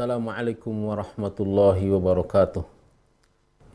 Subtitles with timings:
[0.00, 2.64] Assalamualaikum warahmatullahi wabarakatuh.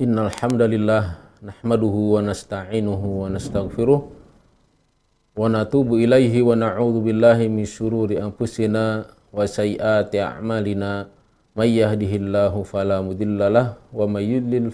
[0.01, 8.17] Innal hamdalillah nahmaduhu wa nasta'inuhu wa nastaghfiruh wa natubu ilaihi wa na'udzu billahi min syururi
[8.17, 11.13] anfusina wa sayyiati a'malina
[11.53, 14.73] may yahdihillahu fala wa may yudlil.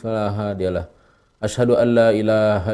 [1.43, 1.99] Ashhadu an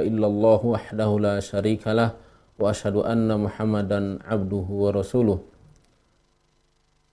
[0.06, 2.14] illallah wahdahu la syarikalah
[2.62, 5.42] wa ashhadu anna Muhammadan abduhu wa rasuluh.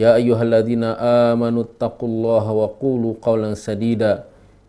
[0.00, 0.84] يا أيها الذين
[1.30, 4.24] آمنوا اتقوا الله وقولوا قولا سديدا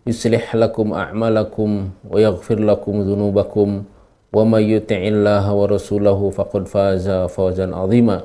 [0.08, 1.70] يصلح لكم أعمالكم
[2.12, 3.70] ويغفر لكم ذنوبكم
[4.34, 8.18] ومن يطع الله ورسوله فقد فاز فوزا عظيما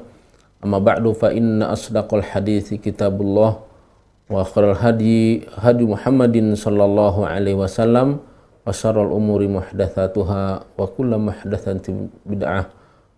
[0.65, 3.51] أما بعد فإن أصدق الحديث كتاب الله
[4.31, 8.09] وخير الهدي هدي محمد صلى الله عليه وسلم
[8.67, 10.43] وشر الأمور محدثاتها
[10.79, 11.87] وكل محدثة
[12.27, 12.63] بدعة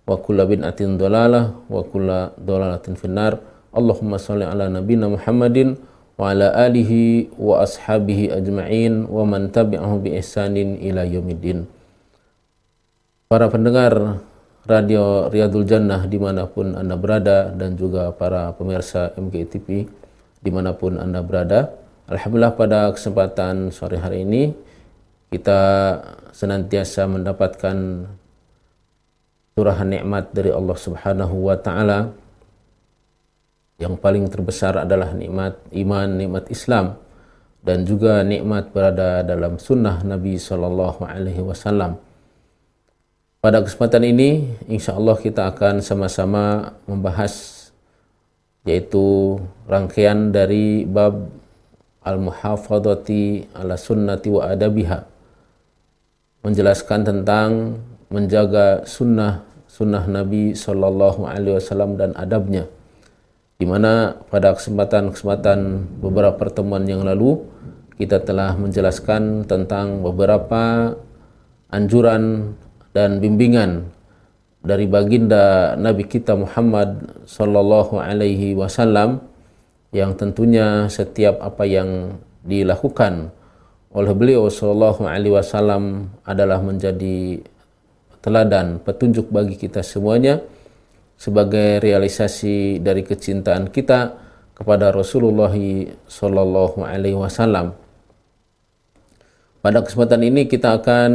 [0.06, 2.08] وكل بدعة ضلالة وكل
[2.46, 3.32] ضلالة في النار
[3.75, 5.75] Allahumma salli ala nabina Muhammadin
[6.15, 11.67] wa ala alihi wa ashabihi ajma'in wa man tabi'ahu bi ihsanin ila yaumiddin.
[13.27, 14.23] Para pendengar
[14.65, 19.85] Radio Riyadul Jannah di mana pun Anda berada dan juga para pemirsa MGTV
[20.41, 21.69] di mana pun Anda berada.
[22.09, 24.57] Alhamdulillah pada kesempatan sore hari ini
[25.29, 25.61] kita
[26.33, 28.07] senantiasa mendapatkan
[29.53, 32.09] curahan nikmat dari Allah Subhanahu wa taala
[33.75, 36.95] yang paling terbesar adalah nikmat iman, nikmat Islam
[37.65, 41.97] dan juga nikmat berada dalam sunnah Nabi Shallallahu Alaihi Wasallam.
[43.41, 47.65] Pada kesempatan ini, insya Allah kita akan sama-sama membahas
[48.65, 49.37] yaitu
[49.69, 51.29] rangkaian dari bab
[52.01, 55.05] al-muhafadati ala sunnati wa adabiha
[56.41, 62.69] menjelaskan tentang menjaga sunnah sunnah Nabi Shallallahu Alaihi Wasallam dan adabnya
[63.55, 65.59] di mana pada kesempatan-kesempatan
[66.03, 67.39] beberapa pertemuan yang lalu
[67.95, 70.91] kita telah menjelaskan tentang beberapa
[71.71, 72.55] anjuran
[72.91, 73.87] dan bimbingan
[74.59, 79.23] dari baginda Nabi kita Muhammad sallallahu alaihi wasallam
[79.95, 83.31] yang tentunya setiap apa yang dilakukan
[83.95, 87.39] oleh beliau sallallahu alaihi wasallam adalah menjadi
[88.19, 90.43] teladan petunjuk bagi kita semuanya
[91.15, 94.15] sebagai realisasi dari kecintaan kita
[94.55, 95.51] kepada Rasulullah
[96.07, 97.75] Sallallahu Alaihi Wasallam.
[99.59, 101.11] Pada kesempatan ini kita akan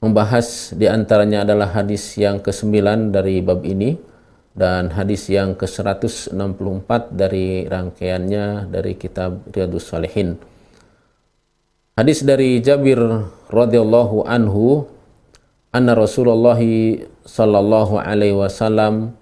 [0.00, 3.96] membahas di antaranya adalah hadis yang ke-9 dari bab ini
[4.56, 10.40] dan hadis yang ke-164 dari rangkaiannya dari kitab Riyadus Salihin.
[11.96, 13.00] Hadis dari Jabir
[13.52, 14.88] radhiyallahu anhu
[15.76, 16.56] anna Rasulullah
[17.26, 19.12] sallallahu alaihi wasallam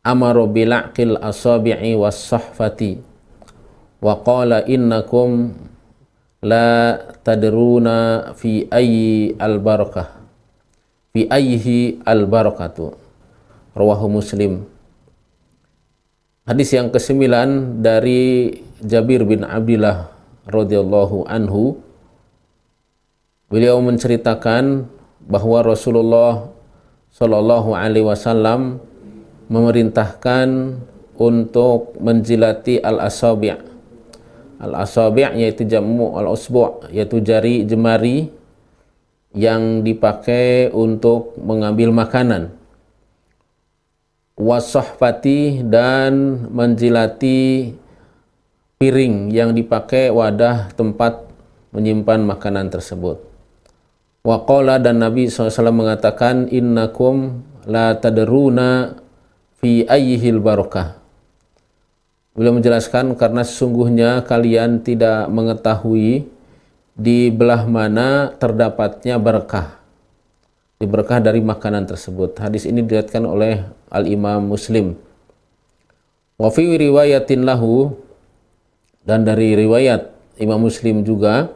[0.00, 2.98] amara bilaqil asabi'i was sahfati
[4.00, 5.52] wa qala innakum
[6.40, 10.08] la tadruna fi ayyi al barakah
[11.12, 12.96] fi ayyihi al barakatu
[13.76, 14.66] rawahu muslim.
[16.48, 20.10] Hadis yang kesembilan dari Jabir bin Abdullah
[20.48, 21.78] radhiyallahu anhu.
[23.50, 24.86] Beliau menceritakan
[25.30, 26.50] bahwa Rasulullah
[27.14, 28.82] Shallallahu Alaihi Wasallam
[29.46, 30.78] memerintahkan
[31.14, 33.54] untuk menjilati al asabi'
[34.58, 38.30] al asabi' yaitu jamu al usbu' yaitu jari jemari
[39.30, 42.50] yang dipakai untuk mengambil makanan.
[44.34, 47.70] Wasahfati dan menjilati
[48.80, 51.28] piring yang dipakai wadah tempat
[51.70, 53.29] menyimpan makanan tersebut
[54.20, 59.00] Waqala dan Nabi SAW mengatakan innakum la tadruna
[59.64, 61.00] fi ayyihil barakah.
[62.36, 66.28] Beliau menjelaskan karena sesungguhnya kalian tidak mengetahui
[67.00, 69.80] di belah mana terdapatnya berkah.
[70.76, 72.36] Di berkah dari makanan tersebut.
[72.40, 74.96] Hadis ini diriwayatkan oleh Al-Imam Muslim.
[76.40, 77.92] Wa fi riwayatin lahu
[79.04, 81.52] dan dari riwayat Imam Muslim juga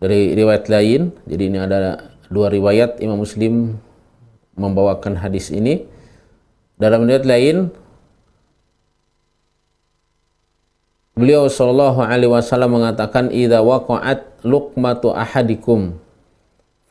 [0.00, 1.12] dari riwayat lain.
[1.24, 3.76] Jadi ini ada dua riwayat Imam Muslim
[4.56, 5.84] membawakan hadis ini.
[6.76, 7.56] Dalam riwayat lain
[11.16, 15.96] Beliau sallallahu alaihi wasallam mengatakan idza waqa'at luqmatu ahadikum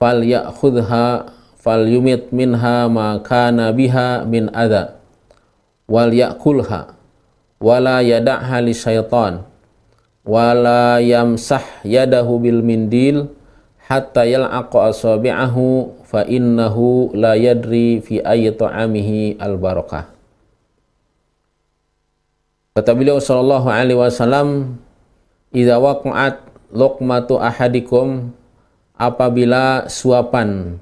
[0.02, 1.30] falyakhudha
[1.62, 4.98] falyumit minha ma kana biha min adha
[5.86, 6.98] wal yakulha
[7.62, 9.46] wala yada'ha li syaitan
[10.26, 13.30] wala yamsah yadahu bil mindil
[13.86, 20.10] hatta yal'aqa asabi'ahu fa innahu la yadri fi ayyi ta'amihi al barakah
[22.76, 24.76] Kata beliau sallallahu alaihi wasallam,
[25.56, 26.44] "Idza waqa'at
[26.76, 28.36] luqmatu ahadikum"
[29.00, 30.76] apabila suapan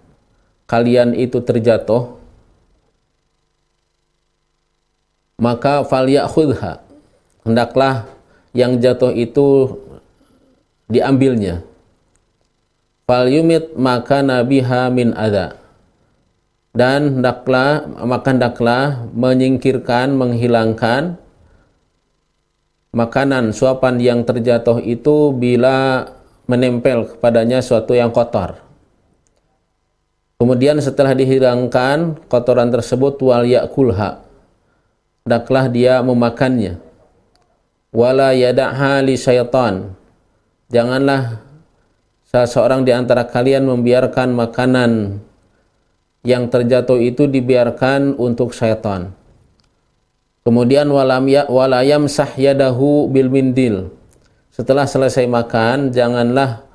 [0.66, 2.18] kalian itu terjatuh
[5.38, 6.82] maka falyakhudha.
[7.44, 8.10] Hendaklah
[8.54, 9.82] yang jatuh itu
[10.88, 11.66] diambilnya
[13.10, 15.58] fal yumit maka nabiha min adha
[16.74, 21.22] dan hendaklah maka hendaklah menyingkirkan menghilangkan
[22.94, 26.06] makanan suapan yang terjatuh itu bila
[26.46, 28.62] menempel kepadanya suatu yang kotor.
[30.38, 34.22] Kemudian setelah dihilangkan kotoran tersebut wal yakulha.
[35.24, 36.78] Daklah dia memakannya.
[37.94, 39.94] Wala yada'ha li syaitan.
[40.74, 41.38] Janganlah
[42.26, 45.22] seseorang di antara kalian membiarkan makanan
[46.26, 49.14] yang terjatuh itu dibiarkan untuk syaitan.
[50.44, 53.94] Kemudian walam ya walayam sahyadahu bil mindil.
[54.50, 56.66] Setelah selesai makan, janganlah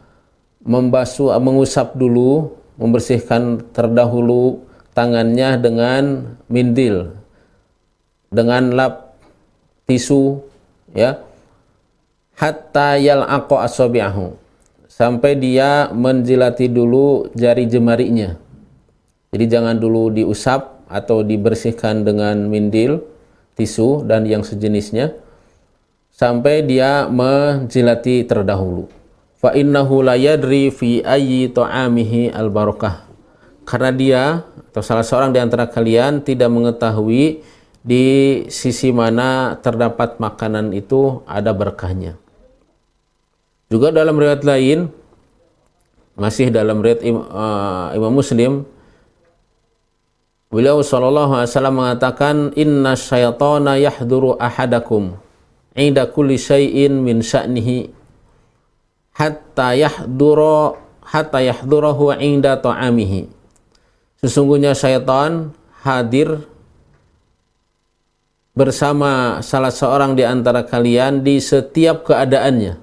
[0.63, 4.63] membasuh mengusap dulu, membersihkan terdahulu
[4.97, 7.19] tangannya dengan mindil.
[8.31, 9.21] Dengan lap
[9.85, 10.48] tisu
[10.95, 11.25] ya.
[12.39, 14.39] Hatta yal'aqo asabi'ahu.
[14.87, 18.39] Sampai dia menjilati dulu jari jemarinya.
[19.31, 23.05] Jadi jangan dulu diusap atau dibersihkan dengan mindil
[23.59, 25.13] tisu dan yang sejenisnya
[26.19, 28.91] sampai dia menjilati terdahulu.
[29.39, 33.07] Fa innahu la yadri fi ayyi ta'amihi al barakah.
[33.63, 34.23] Karena dia
[34.73, 37.45] atau salah seorang di antara kalian tidak mengetahui
[37.83, 42.19] di sisi mana terdapat makanan itu ada berkahnya.
[43.69, 44.89] Juga dalam riwayat lain
[46.19, 48.67] masih dalam riwayat uh, Imam Muslim
[50.49, 55.21] Beliau sallallahu alaihi wasallam mengatakan inna syaitana yahduru ahadakum
[55.77, 57.93] inda kulli syai'in min sya'nihi
[59.13, 60.73] hatta yahdura
[61.05, 63.29] hatta yahdurahu inda ta'amihi.
[64.25, 65.53] Sesungguhnya syaitan
[65.85, 66.49] hadir
[68.59, 72.75] bersama salah seorang di antara kalian di setiap keadaannya.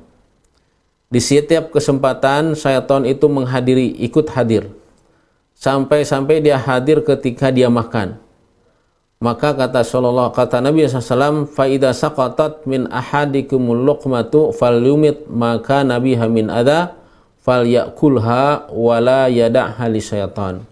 [1.12, 4.72] Di setiap kesempatan syaitan itu menghadiri, ikut hadir
[5.56, 8.19] sampai-sampai dia hadir ketika dia makan.
[9.24, 16.51] Maka kata Sallallahu kata Nabi SAW, faida saqatat min ahadikumul luqmatu falyumit maka Nabi hamin
[16.51, 17.00] ada
[17.39, 20.68] fal yakulha wala yada'ha li syaitan.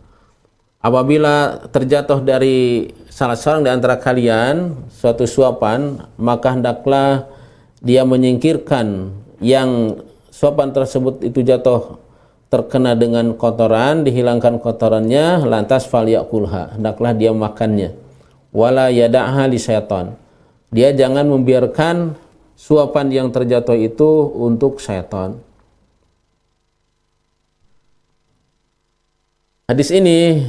[0.84, 7.24] Apabila terjatuh dari salah seorang di antara kalian suatu suapan, maka hendaklah
[7.80, 9.96] dia menyingkirkan yang
[10.28, 12.04] suapan tersebut itu jatuh
[12.52, 17.96] terkena dengan kotoran, dihilangkan kotorannya, lantas falyakulha, hendaklah dia makannya.
[18.52, 20.20] Wala yada'ha li syaitan.
[20.68, 22.12] Dia jangan membiarkan
[22.60, 25.40] suapan yang terjatuh itu untuk syaitan.
[29.64, 30.44] Hadis ini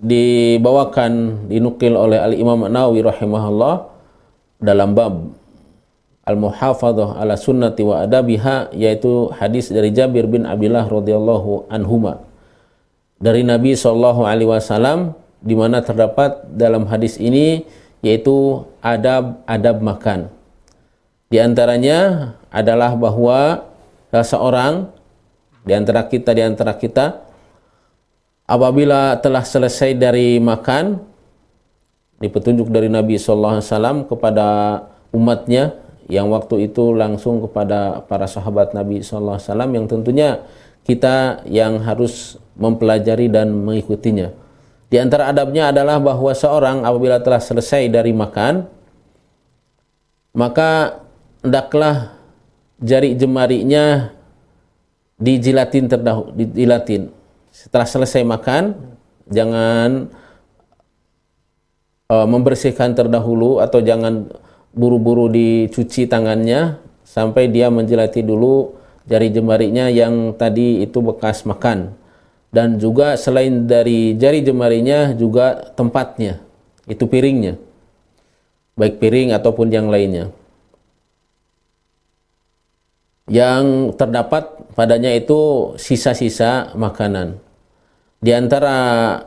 [0.00, 3.88] dibawakan dinukil oleh Al Imam Nawawi rahimahullah
[4.60, 5.36] dalam bab
[6.24, 12.24] al-muhafadzah ala sunnati wa adabiha yaitu hadis dari Jabir bin Abdullah radhiyallahu anhuma
[13.20, 15.12] dari Nabi sallallahu alaihi wasallam
[15.44, 17.68] di mana terdapat dalam hadis ini
[18.00, 20.20] yaitu adab-adab makan.
[21.28, 23.68] Di antaranya adalah bahwa
[24.08, 24.88] seseorang
[25.62, 27.29] di antara kita di antara kita
[28.50, 30.98] apabila telah selesai dari makan
[32.18, 34.46] di petunjuk dari Nabi sallallahu alaihi wasallam kepada
[35.14, 35.78] umatnya
[36.10, 39.38] yang waktu itu langsung kepada para sahabat Nabi SAW
[39.70, 40.42] yang tentunya
[40.82, 44.34] kita yang harus mempelajari dan mengikutinya.
[44.90, 48.66] Di antara adabnya adalah bahwa seorang apabila telah selesai dari makan,
[50.34, 50.98] maka
[51.46, 52.18] hendaklah
[52.82, 54.10] jari jemarinya
[55.14, 57.19] dijilatin terdahulu, dijilatin.
[57.50, 58.78] Setelah selesai makan,
[59.26, 60.10] jangan
[62.10, 64.30] uh, membersihkan terdahulu atau jangan
[64.70, 68.78] buru-buru dicuci tangannya sampai dia menjelati dulu
[69.10, 71.94] jari jemarinya yang tadi itu bekas makan.
[72.50, 76.42] Dan juga selain dari jari jemarinya juga tempatnya
[76.90, 77.54] itu piringnya.
[78.74, 80.34] Baik piring ataupun yang lainnya.
[83.30, 87.36] Yang terdapat padanya itu sisa-sisa makanan.
[88.24, 88.72] Di antara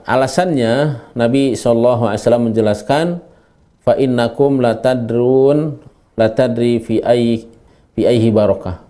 [0.01, 2.09] alasannya Nabi SAW
[2.41, 3.21] menjelaskan
[3.85, 5.77] fa innakum latadrun
[6.17, 7.45] latadri fi ay
[7.93, 8.81] fi ayhi barakah.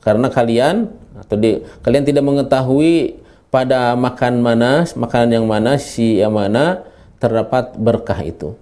[0.00, 0.88] Karena kalian
[1.20, 3.20] atau di, kalian tidak mengetahui
[3.52, 6.80] pada makan mana, makanan yang mana, si yang mana
[7.20, 8.56] terdapat berkah itu.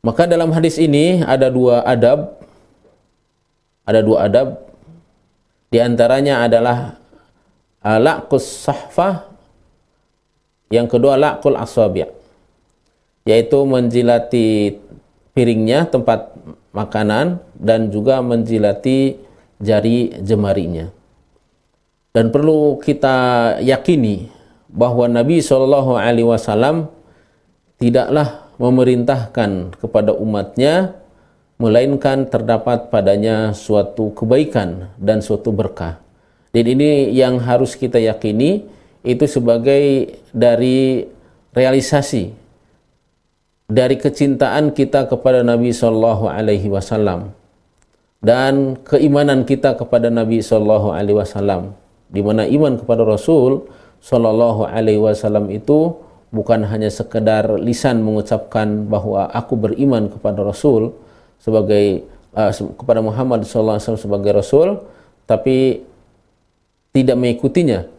[0.00, 2.40] Maka dalam hadis ini ada dua adab,
[3.84, 4.48] ada dua adab.
[5.74, 7.02] Di antaranya adalah
[7.82, 9.26] laqus sahfah
[10.70, 12.06] yang kedua laqul asabi'
[13.26, 14.78] yaitu menjilati
[15.34, 16.30] piringnya tempat
[16.70, 19.18] makanan dan juga menjilati
[19.58, 20.94] jari jemarinya.
[22.14, 24.30] Dan perlu kita yakini
[24.70, 26.86] bahwa Nabi Shallallahu Alaihi Wasallam
[27.82, 30.94] tidaklah memerintahkan kepada umatnya
[31.56, 36.02] melainkan terdapat padanya suatu kebaikan dan suatu berkah.
[36.54, 38.66] Dan ini yang harus kita yakini
[39.02, 41.06] itu sebagai dari
[41.54, 42.34] realisasi
[43.70, 47.32] dari kecintaan kita kepada Nabi Shallallahu Alaihi Wasallam
[48.20, 51.76] dan keimanan kita kepada Nabi Shallallahu Alaihi Wasallam,
[52.08, 53.64] di mana iman kepada Rasul
[54.04, 55.96] Shallallahu Alaihi Wasallam itu
[56.28, 60.92] bukan hanya sekedar lisan mengucapkan bahwa aku beriman kepada Rasul
[61.42, 64.82] sebagai uh, kepada Muhammad Wasallam sebagai Rasul,
[65.26, 65.82] tapi
[66.94, 67.94] tidak mengikutinya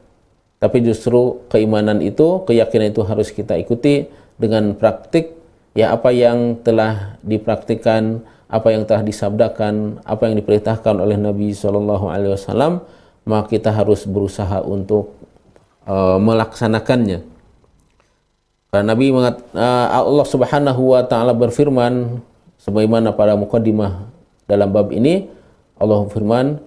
[0.65, 5.35] tapi justru keimanan itu, keyakinan itu harus kita ikuti dengan praktik
[5.75, 12.09] ya apa yang telah dipraktikkan, apa yang telah disabdakan, apa yang diperintahkan oleh Nabi Shallallahu
[12.09, 12.81] Alaihi Wasallam,
[13.29, 15.13] maka kita harus berusaha untuk
[15.85, 17.35] uh, melaksanakannya.
[18.75, 22.25] Nabi mengat, uh, Allah Subhanahu Wa Taala berfirman
[22.65, 24.09] sebagaimana pada mukadimah
[24.49, 25.29] dalam bab ini
[25.77, 26.57] Allah firman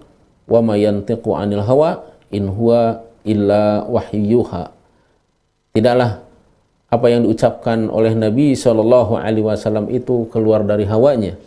[0.47, 4.71] wa ma yantiqu anil hawa in huwa illa wahyuha.
[5.75, 6.23] Tidaklah
[6.89, 11.37] apa yang diucapkan oleh Nabi Shallallahu Alaihi Wasallam itu keluar dari hawanya,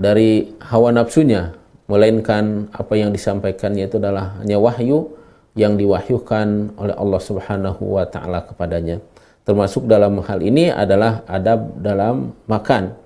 [0.00, 1.52] dari hawa nafsunya,
[1.90, 5.12] melainkan apa yang disampaikannya itu adalah hanya wahyu
[5.58, 9.02] yang diwahyukan oleh Allah Subhanahu wa taala kepadanya.
[9.44, 12.96] Termasuk dalam hal ini adalah adab dalam makan.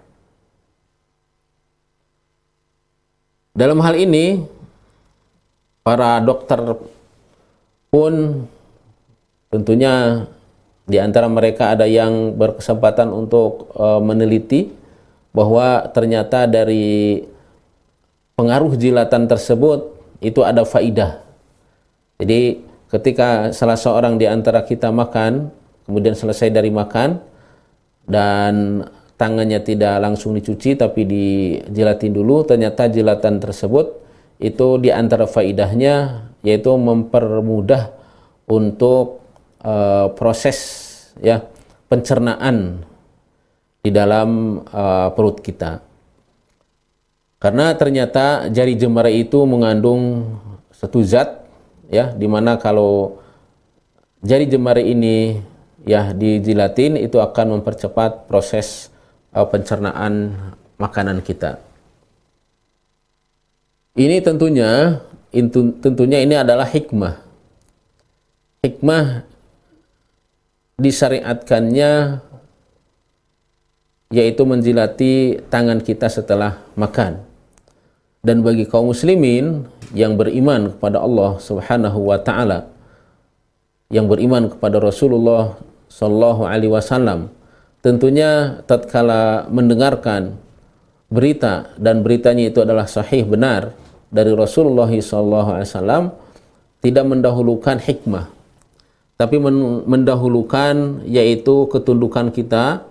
[3.55, 4.43] Dalam hal ini
[5.87, 6.59] para dokter
[7.87, 8.43] pun
[9.47, 10.27] tentunya
[10.91, 14.75] di antara mereka ada yang berkesempatan untuk uh, meneliti
[15.31, 17.23] bahwa ternyata dari
[18.35, 21.23] pengaruh jilatan tersebut itu ada faidah.
[22.19, 22.59] Jadi
[22.91, 25.55] ketika salah seorang di antara kita makan,
[25.87, 27.23] kemudian selesai dari makan
[28.11, 28.83] dan
[29.15, 34.03] tangannya tidak langsung dicuci tapi dijilatin dulu, ternyata jilatan tersebut
[34.43, 37.95] itu di antara faidahnya yaitu mempermudah
[38.51, 39.25] untuk
[39.65, 40.59] uh, proses
[41.23, 41.47] ya
[41.89, 42.85] pencernaan
[43.81, 45.81] di dalam uh, perut kita.
[47.41, 50.33] Karena ternyata jari jemari itu mengandung
[50.73, 51.45] satu zat
[51.93, 53.21] ya di mana kalau
[54.25, 55.45] jari jemari ini
[55.85, 58.89] ya dijilatin itu akan mempercepat proses
[59.35, 60.33] uh, pencernaan
[60.79, 61.59] makanan kita.
[63.95, 65.03] Ini tentunya
[65.83, 67.19] tentunya ini adalah hikmah.
[68.63, 69.27] Hikmah
[70.79, 72.23] disyariatkannya
[74.15, 77.23] yaitu menjilati tangan kita setelah makan.
[78.25, 82.73] Dan bagi kaum muslimin yang beriman kepada Allah Subhanahu wa taala,
[83.93, 85.61] yang beriman kepada Rasulullah
[85.93, 87.29] sallallahu alaihi wasallam,
[87.85, 90.41] tentunya tatkala mendengarkan
[91.13, 93.77] berita dan beritanya itu adalah sahih benar,
[94.09, 96.17] dari Rasulullah SAW
[96.81, 98.33] tidak mendahulukan hikmah
[99.15, 99.39] tapi
[99.87, 102.83] mendahulukan yaitu ketundukan kita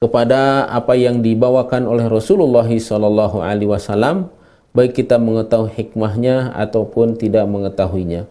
[0.00, 4.26] kepada apa yang dibawakan oleh Rasulullah SAW
[4.74, 8.26] baik kita mengetahui hikmahnya ataupun tidak mengetahuinya.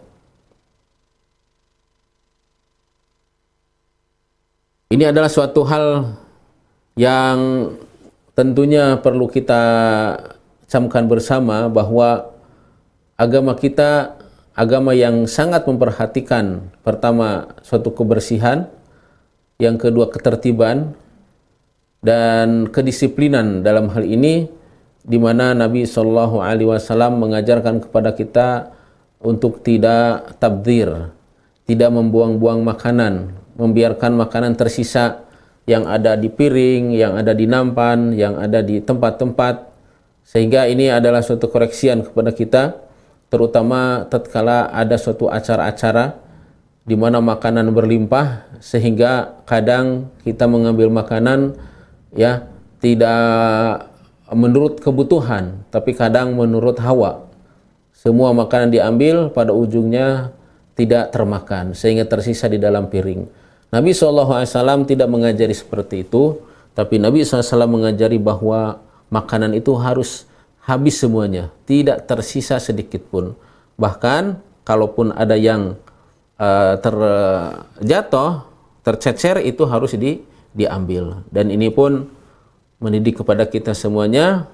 [4.90, 6.18] Ini adalah suatu hal
[6.98, 7.70] yang
[8.34, 9.62] tentunya perlu kita
[10.66, 12.34] camkan bersama bahwa
[13.14, 14.18] agama kita
[14.50, 18.66] agama yang sangat memperhatikan pertama suatu kebersihan,
[19.62, 20.98] yang kedua ketertiban
[22.02, 24.50] dan kedisiplinan dalam hal ini
[25.06, 28.74] di mana Nabi Shallallahu Alaihi Wasallam mengajarkan kepada kita
[29.22, 31.14] untuk tidak tabdir,
[31.62, 35.28] tidak membuang-buang makanan, membiarkan makanan tersisa
[35.68, 39.68] yang ada di piring, yang ada di nampan, yang ada di tempat-tempat.
[40.24, 42.62] Sehingga ini adalah suatu koreksian kepada kita
[43.30, 46.18] terutama tatkala ada suatu acara-acara
[46.82, 51.54] di mana makanan berlimpah sehingga kadang kita mengambil makanan
[52.10, 52.50] ya
[52.82, 53.86] tidak
[54.34, 57.30] menurut kebutuhan tapi kadang menurut hawa.
[57.94, 60.32] Semua makanan diambil pada ujungnya
[60.74, 63.39] tidak termakan sehingga tersisa di dalam piring
[63.70, 66.42] Nabi SAW tidak mengajari seperti itu
[66.74, 70.26] tapi Nabi SAW mengajari bahwa makanan itu harus
[70.62, 73.34] habis semuanya tidak tersisa sedikit pun.
[73.74, 75.74] Bahkan kalaupun ada yang
[76.38, 78.46] uh, terjatuh
[78.86, 80.22] tercecer itu harus di,
[80.54, 81.26] diambil.
[81.28, 82.06] Dan ini pun
[82.80, 84.48] mendidik kepada kita semuanya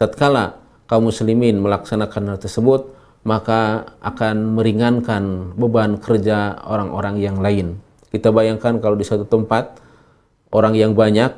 [0.00, 7.76] tatkala kaum muslimin melaksanakan hal tersebut maka akan meringankan beban kerja orang-orang yang lain
[8.16, 9.76] kita bayangkan kalau di satu tempat
[10.50, 11.36] orang yang banyak,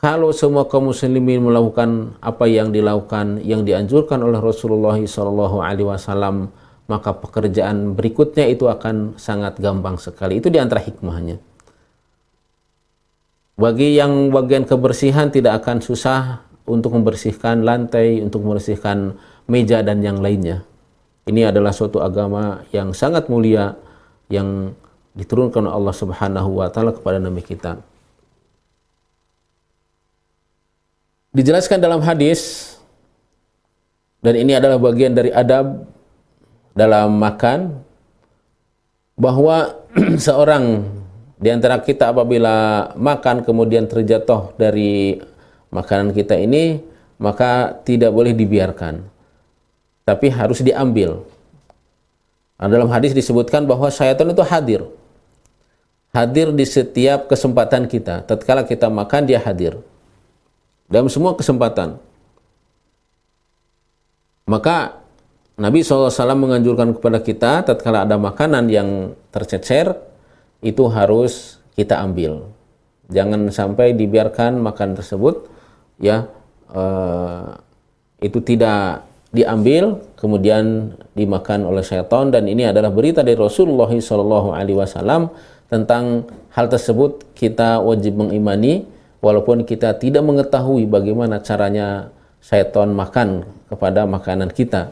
[0.00, 6.48] kalau semua kaum muslimin melakukan apa yang dilakukan yang dianjurkan oleh Rasulullah SAW,
[6.88, 10.40] maka pekerjaan berikutnya itu akan sangat gampang sekali.
[10.40, 11.36] Itu di antara hikmahnya.
[13.60, 19.20] Bagi yang bagian kebersihan tidak akan susah untuk membersihkan lantai, untuk membersihkan
[19.52, 20.64] meja dan yang lainnya.
[21.28, 23.76] Ini adalah suatu agama yang sangat mulia
[24.32, 24.72] yang
[25.14, 27.82] diturunkan Allah Subhanahu wa taala kepada nabi kita.
[31.30, 32.74] Dijelaskan dalam hadis
[34.18, 35.86] dan ini adalah bagian dari adab
[36.74, 37.78] dalam makan
[39.14, 39.78] bahwa
[40.26, 40.86] seorang
[41.40, 45.22] di antara kita apabila makan kemudian terjatuh dari
[45.70, 46.82] makanan kita ini
[47.16, 49.06] maka tidak boleh dibiarkan
[50.02, 51.22] tapi harus diambil.
[52.60, 54.84] Dalam hadis disebutkan bahwa syaitan itu hadir
[56.10, 58.26] hadir di setiap kesempatan kita.
[58.26, 59.78] Tatkala kita makan dia hadir.
[60.90, 62.02] Dalam semua kesempatan.
[64.50, 64.98] Maka
[65.54, 69.94] Nabi SAW menganjurkan kepada kita tatkala ada makanan yang tercecer
[70.64, 72.50] itu harus kita ambil.
[73.12, 75.46] Jangan sampai dibiarkan makan tersebut
[76.02, 76.26] ya
[76.74, 77.54] uh,
[78.18, 84.50] itu tidak diambil kemudian dimakan oleh syaitan dan ini adalah berita dari Rasulullah SAW
[85.70, 88.90] tentang hal tersebut kita wajib mengimani
[89.22, 92.10] walaupun kita tidak mengetahui bagaimana caranya
[92.42, 94.90] syaitan makan kepada makanan kita.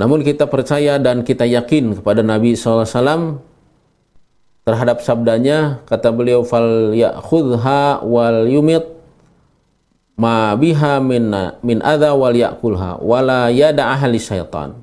[0.00, 3.40] Namun kita percaya dan kita yakin kepada Nabi SAW
[4.64, 8.84] terhadap sabdanya kata beliau fal ya'khudha wal yumit
[10.16, 14.80] ma biha min min adha wal ya'kulha wala yada ahli syaitan.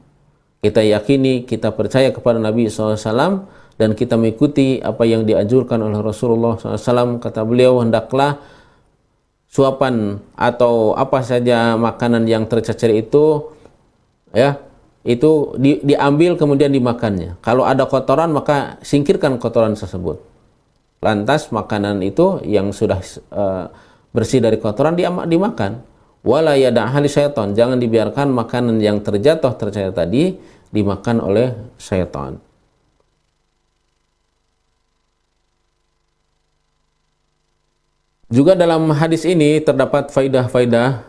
[0.63, 3.43] Kita yakini, kita percaya kepada Nabi SAW
[3.77, 8.37] dan kita mengikuti apa yang dianjurkan oleh Rasulullah SAW kata beliau hendaklah
[9.49, 13.53] suapan atau apa saja makanan yang tercecer itu
[14.33, 14.61] ya
[15.03, 17.35] itu di, diambil kemudian dimakannya.
[17.43, 20.21] Kalau ada kotoran maka singkirkan kotoran tersebut.
[21.03, 23.03] Lantas makanan itu yang sudah
[23.35, 23.67] uh,
[24.15, 24.95] bersih dari kotoran
[25.27, 25.83] dimakan.
[26.23, 27.51] Wala ahli syaitan.
[27.51, 30.39] Jangan dibiarkan makanan yang terjatuh tercecer tadi
[30.71, 32.39] dimakan oleh syaitan
[38.33, 41.05] Juga dalam hadis ini terdapat faidah-faidah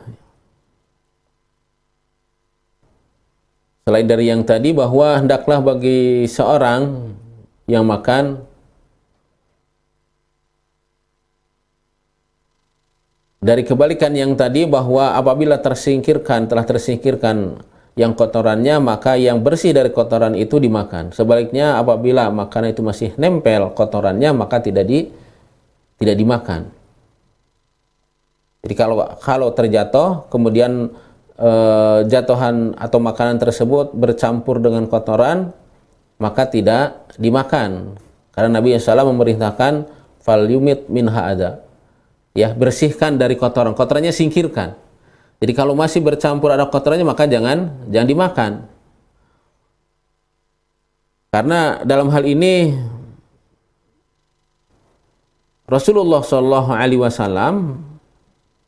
[3.89, 7.17] selain dari yang tadi bahwa hendaklah bagi seorang
[7.65, 8.45] yang makan
[13.41, 17.57] dari kebalikan yang tadi bahwa apabila tersingkirkan telah tersingkirkan
[17.97, 21.09] yang kotorannya maka yang bersih dari kotoran itu dimakan.
[21.17, 25.09] Sebaliknya apabila makanan itu masih nempel kotorannya maka tidak di
[25.97, 26.84] tidak dimakan.
[28.64, 30.88] Jadi kalau kalau terjatuh kemudian
[31.37, 31.50] e,
[32.09, 35.53] jatuhan atau makanan tersebut bercampur dengan kotoran
[36.16, 38.00] maka tidak dimakan.
[38.33, 39.85] Karena Nabi SAW memerintahkan
[40.24, 41.61] fal yumit minha ada.
[42.35, 43.77] Ya, bersihkan dari kotoran.
[43.77, 44.74] Kotorannya singkirkan.
[45.38, 48.53] Jadi kalau masih bercampur ada kotorannya maka jangan jangan dimakan.
[51.29, 52.72] Karena dalam hal ini
[55.68, 57.55] Rasulullah Shallallahu Alaihi Wasallam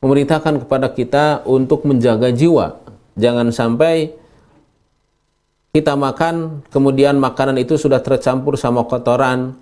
[0.01, 2.77] memerintahkan kepada kita untuk menjaga jiwa.
[3.17, 4.13] Jangan sampai
[5.73, 9.57] kita makan, kemudian makanan itu sudah tercampur sama kotoran,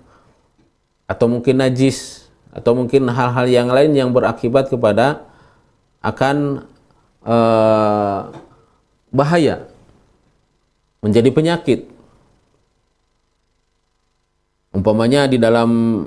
[1.06, 5.24] atau mungkin najis, atau mungkin hal-hal yang lain yang berakibat kepada
[6.00, 6.66] akan
[7.24, 8.32] uh,
[9.12, 9.68] bahaya,
[11.04, 11.80] menjadi penyakit.
[14.76, 16.04] Umpamanya di dalam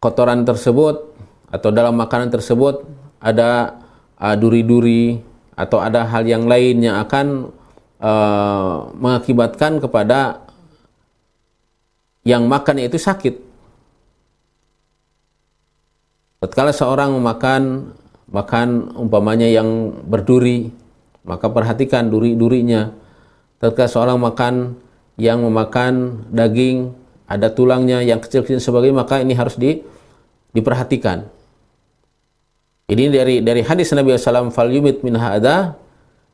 [0.00, 1.09] kotoran tersebut
[1.50, 2.86] atau dalam makanan tersebut
[3.18, 3.82] ada
[4.16, 5.20] uh, duri-duri
[5.58, 7.52] atau ada hal yang lain yang akan
[8.00, 10.46] uh, mengakibatkan kepada
[12.24, 13.34] yang makan itu sakit.
[16.40, 17.92] Tatkala seorang memakan
[18.32, 20.72] makan umpamanya yang berduri,
[21.26, 22.96] maka perhatikan duri-durinya.
[23.60, 24.54] Tatkala seorang makan
[25.20, 26.96] yang memakan daging
[27.28, 29.84] ada tulangnya yang kecil-kecil sebagai maka ini harus di,
[30.56, 31.28] diperhatikan.
[32.90, 35.78] Ini dari dari hadis Nabi SAW fal yumit min hada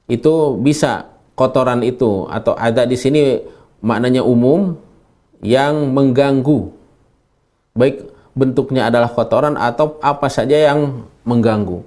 [0.08, 1.04] itu bisa
[1.36, 3.44] kotoran itu atau ada di sini
[3.84, 4.72] maknanya umum
[5.44, 6.72] yang mengganggu.
[7.76, 11.84] Baik bentuknya adalah kotoran atau apa saja yang mengganggu.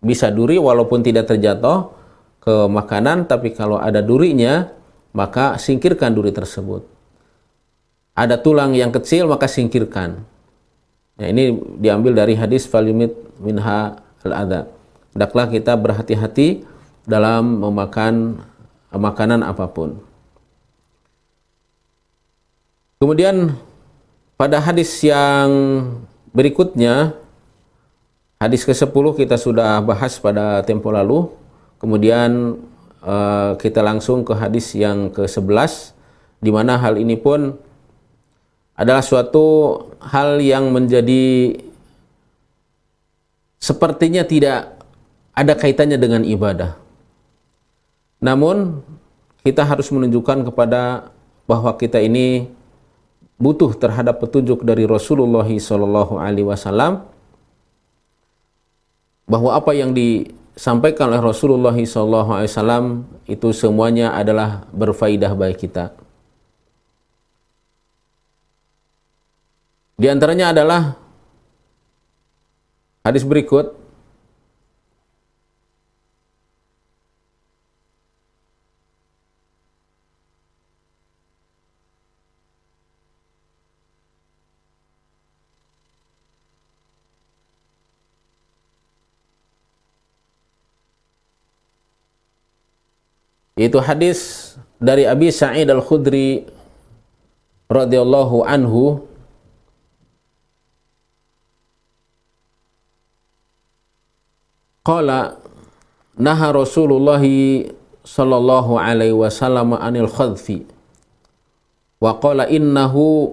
[0.00, 1.92] Bisa duri walaupun tidak terjatuh
[2.40, 4.72] ke makanan tapi kalau ada durinya
[5.12, 6.88] maka singkirkan duri tersebut.
[8.16, 10.24] Ada tulang yang kecil maka singkirkan
[11.20, 14.70] Ya, ini diambil dari hadis falimit minha al-adha.
[15.12, 16.64] Hendaklah kita berhati-hati
[17.04, 18.40] dalam memakan
[18.92, 20.00] makanan apa pun.
[23.02, 23.58] Kemudian
[24.38, 25.50] pada hadis yang
[26.30, 27.18] berikutnya
[28.38, 31.28] hadis ke-10 kita sudah bahas pada tempo lalu.
[31.82, 32.62] Kemudian
[33.02, 35.92] uh, kita langsung ke hadis yang ke-11
[36.38, 37.58] di mana hal ini pun
[38.82, 41.54] adalah suatu hal yang menjadi
[43.62, 44.74] sepertinya tidak
[45.38, 46.74] ada kaitannya dengan ibadah.
[48.18, 48.82] Namun
[49.46, 51.14] kita harus menunjukkan kepada
[51.46, 52.50] bahwa kita ini
[53.38, 57.06] butuh terhadap petunjuk dari Rasulullah Wasallam
[59.26, 65.94] bahwa apa yang disampaikan oleh Rasulullah Wasallam itu semuanya adalah berfaidah bagi kita.
[70.02, 70.98] Di antaranya adalah
[73.06, 73.78] hadis berikut.
[93.54, 94.50] Yaitu hadis
[94.82, 96.50] dari Abi Sa'id Al-Khudri
[97.70, 99.11] radhiyallahu anhu
[104.82, 105.38] Qala
[106.18, 107.22] naha Rasulullah
[108.02, 110.66] sallallahu alaihi wasallam anil khadfi.
[112.02, 113.30] Wa qala innahu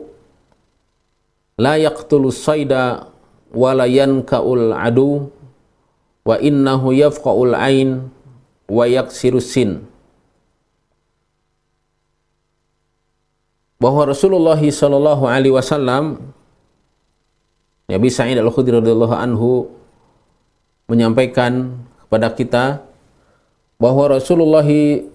[1.58, 3.10] la yaqtulu sayda
[3.50, 5.34] wa la yanka'ul adu
[6.22, 8.14] wa innahu yafqa'ul ain
[8.70, 9.90] wa yaksiru sin.
[13.82, 16.30] Bahwa Rasulullah sallallahu alaihi wasallam
[17.90, 19.66] Nabi Sa'id Al-Khudri radhiyallahu anhu
[20.90, 22.66] menyampaikan kepada kita
[23.78, 24.66] bahwa Rasulullah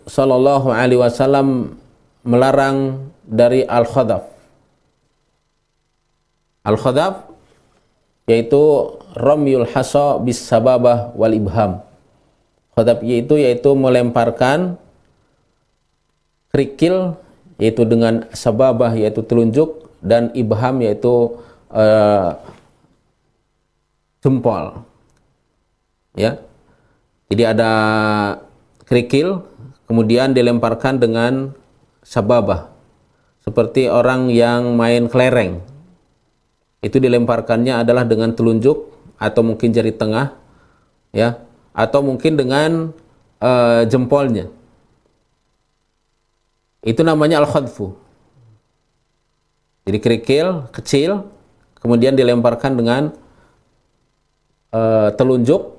[0.07, 1.77] Sallallahu Alaihi Wasallam
[2.23, 4.25] melarang dari al khadaf.
[6.65, 7.29] Al khadaf
[8.31, 11.83] yaitu ramyul hasa bis sababah wal ibham.
[12.73, 14.81] Khadaf yaitu yaitu melemparkan
[16.55, 17.19] kerikil
[17.59, 21.35] yaitu dengan sababah yaitu telunjuk dan ibham yaitu
[21.75, 22.39] uh,
[24.25, 24.87] jempol
[26.15, 26.41] ya.
[27.29, 27.71] Jadi ada
[28.87, 29.43] kerikil
[29.91, 31.53] kemudian dilemparkan dengan
[32.07, 32.71] sababah.
[33.45, 35.61] Seperti orang yang main kelereng.
[36.81, 38.89] Itu dilemparkannya adalah dengan telunjuk
[39.21, 40.37] atau mungkin jari tengah
[41.13, 42.93] ya atau mungkin dengan
[43.41, 44.49] uh, jempolnya.
[46.85, 47.97] Itu namanya al-khadfu.
[49.85, 51.29] Jadi kerikil kecil
[51.81, 53.03] kemudian dilemparkan dengan
[54.73, 55.74] uh, telunjuk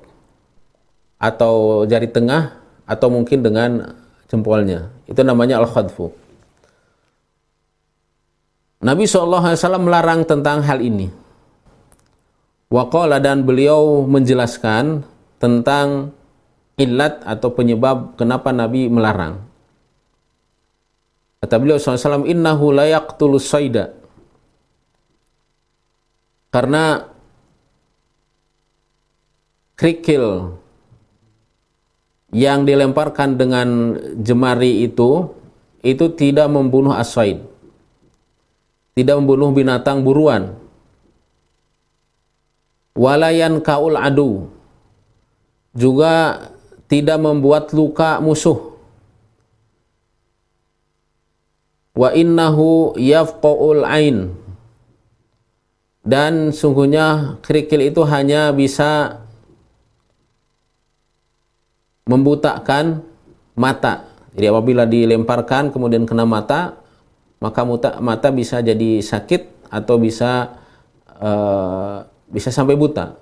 [1.26, 2.54] atau jari tengah
[2.86, 3.98] atau mungkin dengan
[4.30, 4.94] jempolnya.
[5.10, 6.14] Itu namanya al-khadfu.
[8.86, 11.10] Nabi SAW melarang tentang hal ini.
[12.70, 15.02] Waqala dan beliau menjelaskan
[15.42, 16.14] tentang
[16.78, 19.42] ilat atau penyebab kenapa Nabi melarang.
[21.42, 23.94] Kata beliau SAW, innahu layak tulus sayda.
[26.50, 27.06] Karena
[29.78, 30.56] kerikil
[32.36, 35.32] yang dilemparkan dengan jemari itu
[35.80, 37.56] itu tidak membunuh aswaid
[38.95, 40.56] tidak membunuh binatang buruan.
[42.95, 44.48] Walayan kaul adu.
[45.76, 46.39] Juga
[46.88, 48.80] tidak membuat luka musuh.
[51.91, 54.32] Wa innahu yafqaul ain.
[56.00, 59.19] Dan sungguhnya kerikil itu hanya bisa
[62.06, 63.02] membutakan
[63.58, 64.06] mata.
[64.38, 66.78] Jadi apabila dilemparkan kemudian kena mata,
[67.41, 67.62] maka
[68.00, 70.62] mata bisa jadi sakit atau bisa
[71.18, 73.18] uh, bisa sampai buta.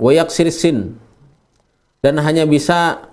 [0.00, 0.96] Wayak sirsin
[2.00, 3.10] dan hanya bisa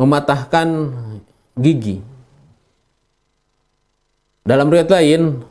[0.00, 0.68] mematahkan
[1.56, 2.02] gigi.
[4.42, 5.46] Dalam riwayat lain,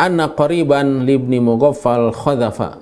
[0.00, 2.80] anna qariban libni Mughaffal khadafa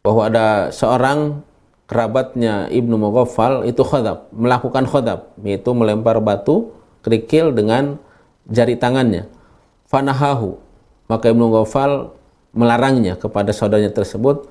[0.00, 1.44] bahwa ada seorang
[1.84, 6.72] kerabatnya Ibnu Mughaffal itu khadab, melakukan khadab, yaitu melempar batu
[7.04, 8.00] kerikil dengan
[8.48, 9.28] jari tangannya.
[9.88, 10.56] Fanahahu,
[11.12, 12.12] maka Ibnu Mughaffal
[12.56, 14.48] melarangnya kepada saudaranya tersebut.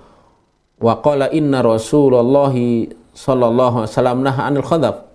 [0.77, 2.53] Wa qala inna Rasulullah
[3.17, 5.09] sallallahu alaihi anil khadab.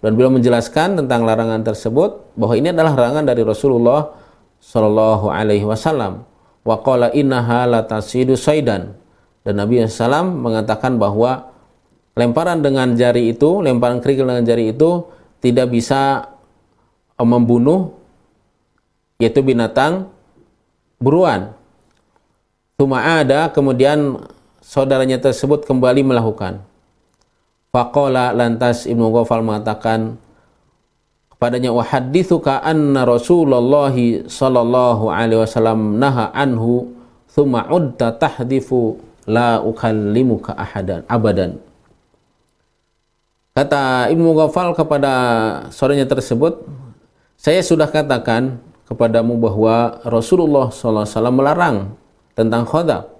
[0.00, 4.12] Dan beliau menjelaskan tentang larangan tersebut bahwa ini adalah larangan dari Rasulullah
[4.60, 6.26] Shallallahu Alaihi Wasallam.
[6.66, 8.98] Wa qala innaha latasidu saidan.
[9.46, 11.54] Dan Nabi SAW mengatakan bahwa
[12.18, 15.06] lemparan dengan jari itu, lemparan kerikil dengan jari itu
[15.38, 16.26] tidak bisa
[17.14, 17.94] eh, membunuh
[19.22, 20.10] yaitu binatang
[20.98, 21.54] buruan.
[22.76, 24.20] Cuma ada kemudian
[24.60, 26.60] saudaranya tersebut kembali melakukan.
[27.72, 30.20] Faqala lantas Ibnu Ghafal mengatakan
[31.36, 33.92] kepadanya wa hadithuka anna Rasulullah
[34.24, 36.88] sallallahu alaihi wasallam naha anhu
[37.28, 38.96] thumma udta tahdifu
[39.28, 41.60] la ukallimuka ahadan abadan.
[43.52, 45.12] Kata Ibnu Ghafal kepada
[45.68, 46.64] saudaranya tersebut
[47.36, 48.56] saya sudah katakan
[48.88, 51.76] kepadamu bahwa Rasulullah sallallahu alaihi wasallam melarang
[52.32, 53.12] tentang khadab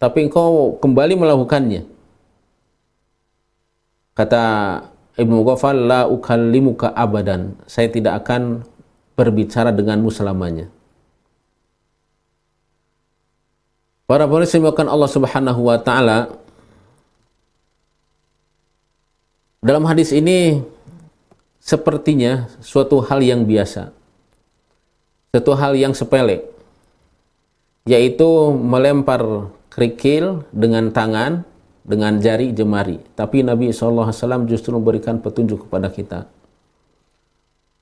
[0.00, 1.84] tapi engkau kembali melakukannya.
[4.16, 4.44] Kata
[5.12, 7.52] Ibnu Ghafal la ukallimuka abadan.
[7.68, 8.64] Saya tidak akan
[9.12, 10.72] berbicara denganmu selamanya.
[14.08, 16.36] Para pemirsa Allah Subhanahu wa taala
[19.64, 20.60] dalam hadis ini
[21.62, 23.92] sepertinya suatu hal yang biasa.
[25.32, 26.44] Suatu hal yang sepele
[27.88, 31.42] yaitu melempar kerikil dengan tangan
[31.82, 33.02] dengan jari jemari.
[33.18, 36.30] Tapi Nabi SAW justru memberikan petunjuk kepada kita.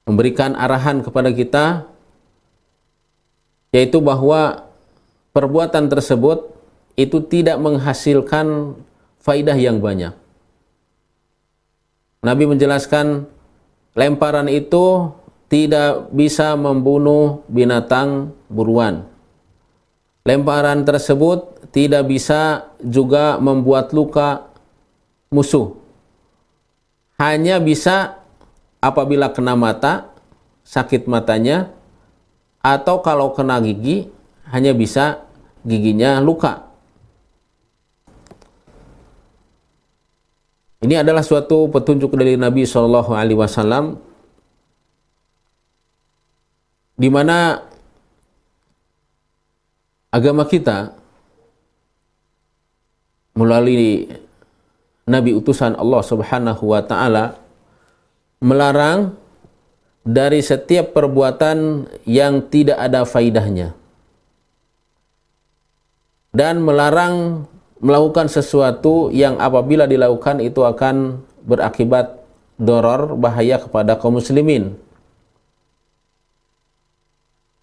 [0.09, 1.87] Memberikan arahan kepada kita
[3.71, 4.67] yaitu bahwa
[5.31, 6.51] perbuatan tersebut
[6.99, 8.75] itu tidak menghasilkan
[9.23, 10.13] faidah yang banyak.
[12.21, 13.25] Nabi menjelaskan
[13.97, 15.15] lemparan itu
[15.49, 19.09] tidak bisa membunuh binatang buruan.
[20.29, 24.51] Lemparan tersebut tidak bisa juga membuat luka
[25.31, 25.79] musuh.
[27.19, 28.19] Hanya bisa
[28.83, 30.11] apabila kena mata,
[30.67, 31.71] sakit matanya,
[32.61, 34.11] atau kalau kena gigi,
[34.51, 35.25] hanya bisa
[35.63, 36.67] giginya luka.
[40.81, 44.01] Ini adalah suatu petunjuk dari Nabi Shallallahu Alaihi Wasallam,
[46.97, 47.61] di mana
[50.09, 51.00] agama kita
[53.41, 54.13] melalui
[55.09, 57.41] nabi utusan Allah Subhanahu wa taala
[58.45, 59.17] melarang
[60.05, 63.73] dari setiap perbuatan yang tidak ada faidahnya
[66.31, 67.49] dan melarang
[67.81, 72.21] melakukan sesuatu yang apabila dilakukan itu akan berakibat
[72.61, 74.77] doror bahaya kepada kaum muslimin.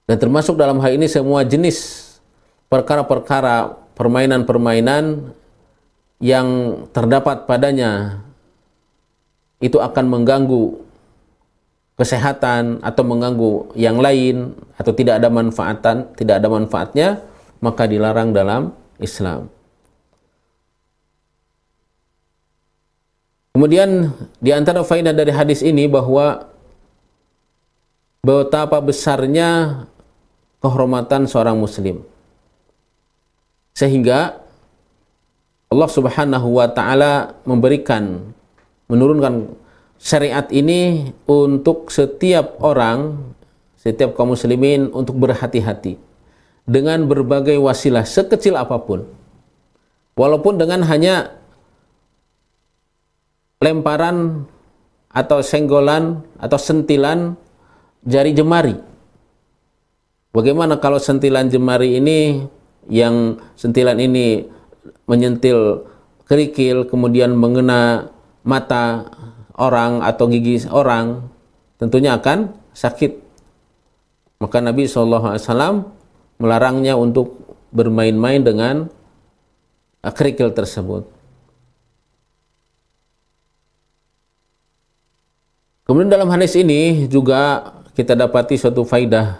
[0.09, 2.09] Dan termasuk dalam hal ini semua jenis
[2.71, 5.35] perkara-perkara permainan-permainan
[6.17, 6.47] yang
[6.89, 8.21] terdapat padanya
[9.61, 10.81] itu akan mengganggu
[11.97, 17.07] kesehatan atau mengganggu yang lain atau tidak ada manfaatan, tidak ada manfaatnya,
[17.57, 18.69] maka dilarang dalam
[19.01, 19.49] Islam.
[23.57, 26.45] Kemudian di antara faedah dari hadis ini bahwa
[28.21, 29.81] betapa besarnya
[30.61, 32.05] kehormatan seorang muslim.
[33.73, 34.46] Sehingga
[35.67, 38.31] Allah Subhanahu wa taala memberikan
[38.87, 39.51] menurunkan
[39.99, 43.19] syariat ini untuk setiap orang,
[43.75, 45.99] setiap kaum muslimin untuk berhati-hati
[46.63, 49.03] dengan berbagai wasilah sekecil apa pun.
[50.15, 51.35] Walaupun dengan hanya
[53.59, 54.47] lemparan
[55.11, 57.35] atau senggolan atau sentilan
[58.05, 58.75] jari jemari.
[60.31, 62.45] Bagaimana kalau sentilan jemari ini
[62.87, 64.45] yang sentilan ini
[65.07, 65.87] menyentil
[66.27, 68.11] kerikil kemudian mengena
[68.43, 69.07] mata
[69.55, 71.25] orang atau gigi orang
[71.79, 73.27] tentunya akan sakit
[74.37, 75.33] maka Nabi SAW
[76.37, 77.41] melarangnya untuk
[77.73, 78.75] bermain-main dengan
[80.05, 81.09] kerikil tersebut.
[85.87, 89.39] Kemudian dalam hadis ini juga kita dapati suatu faidah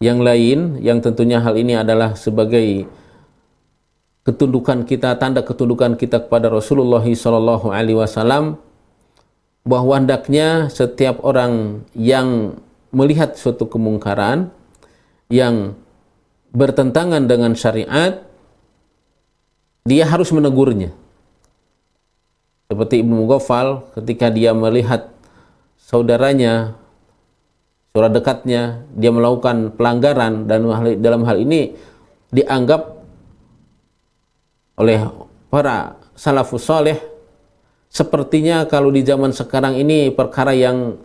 [0.00, 2.88] yang lain yang tentunya hal ini adalah sebagai
[4.26, 8.58] ketundukan kita tanda ketundukan kita kepada Rasulullah sallallahu alaihi wasallam
[9.62, 12.58] bahwa hendaknya setiap orang yang
[12.90, 14.50] melihat suatu kemungkaran
[15.30, 15.78] yang
[16.50, 18.26] bertentangan dengan syariat
[19.86, 20.90] dia harus menegurnya.
[22.66, 25.14] Seperti Ibnu Mughafal ketika dia melihat
[25.78, 26.74] saudaranya,
[27.94, 30.66] saudara dekatnya, dia melakukan pelanggaran dan
[30.98, 31.78] dalam hal ini
[32.34, 32.95] dianggap
[34.76, 35.00] oleh
[35.48, 37.00] para salafus soleh
[37.88, 41.00] sepertinya kalau di zaman sekarang ini perkara yang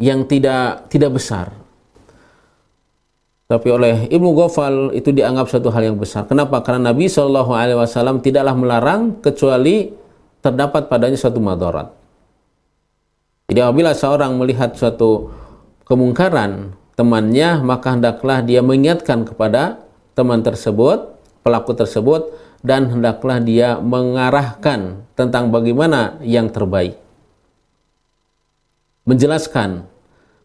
[0.00, 1.52] yang tidak tidak besar.
[3.50, 6.22] Tapi oleh Ibnu Ghafal itu dianggap satu hal yang besar.
[6.30, 6.62] Kenapa?
[6.62, 9.90] Karena Nabi Shallallahu Alaihi Wasallam tidaklah melarang kecuali
[10.38, 11.90] terdapat padanya suatu madarat.
[13.50, 15.34] Jadi apabila seorang melihat suatu
[15.82, 19.82] kemungkaran temannya, maka hendaklah dia mengingatkan kepada
[20.14, 27.00] teman tersebut, pelaku tersebut, dan hendaklah dia mengarahkan tentang bagaimana yang terbaik.
[29.08, 29.88] Menjelaskan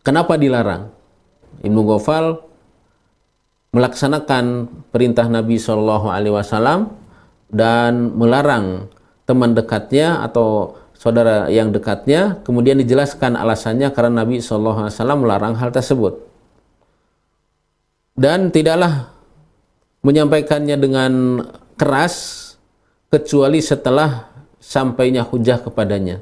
[0.01, 0.91] kenapa dilarang.
[1.63, 2.39] Ibnu Ghafal
[3.75, 6.95] melaksanakan perintah Nabi Shallallahu Alaihi Wasallam
[7.51, 8.87] dan melarang
[9.27, 16.23] teman dekatnya atau saudara yang dekatnya, kemudian dijelaskan alasannya karena Nabi SAW melarang hal tersebut.
[18.15, 19.14] Dan tidaklah
[20.05, 21.11] menyampaikannya dengan
[21.81, 22.45] keras
[23.09, 24.29] kecuali setelah
[24.61, 26.21] sampainya hujah kepadanya.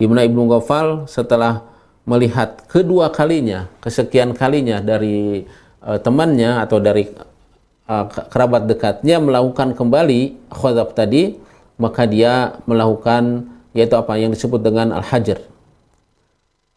[0.00, 1.68] Di mana Ibnu Ghafal setelah
[2.08, 5.44] melihat kedua kalinya, kesekian kalinya dari
[5.84, 7.04] uh, temannya atau dari
[7.92, 11.36] uh, kerabat dekatnya melakukan kembali khazab tadi,
[11.76, 14.16] maka dia melakukan yaitu apa?
[14.16, 15.44] Yang disebut dengan al-hajar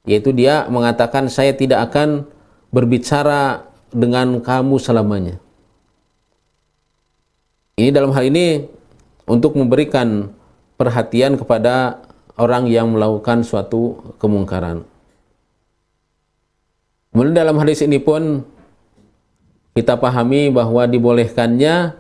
[0.08, 2.24] yaitu dia mengatakan saya tidak akan
[2.72, 5.36] berbicara dengan kamu selamanya
[7.78, 8.66] ini dalam hal ini
[9.30, 10.34] untuk memberikan
[10.82, 12.02] perhatian kepada
[12.42, 14.82] orang yang melakukan suatu kemungkaran.
[17.14, 18.42] Kemudian dalam hadis ini pun
[19.78, 21.94] kita pahami bahwa dibolehkannya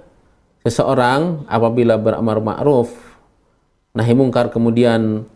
[0.65, 2.89] seseorang apabila beramar ma'ruf
[3.93, 5.29] nahi mungkar kemudian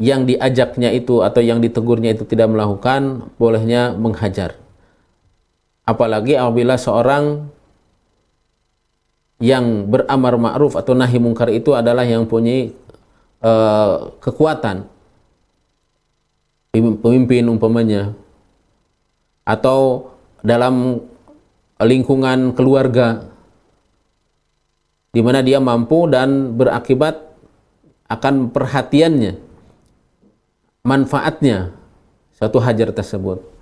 [0.00, 4.56] yang diajaknya itu atau yang ditegurnya itu tidak melakukan bolehnya menghajar.
[5.84, 7.52] Apalagi apabila seorang
[9.42, 12.70] yang beramar ma'ruf atau nahi mungkar itu adalah yang punya
[13.42, 14.86] uh, kekuatan.
[16.74, 18.14] Pemimpin umpamanya.
[19.46, 20.10] Atau
[20.42, 21.04] dalam
[21.78, 23.30] lingkungan keluarga.
[25.14, 27.22] Di mana dia mampu dan berakibat
[28.10, 29.38] akan perhatiannya,
[30.82, 31.70] manfaatnya
[32.34, 33.53] satu hajar tersebut.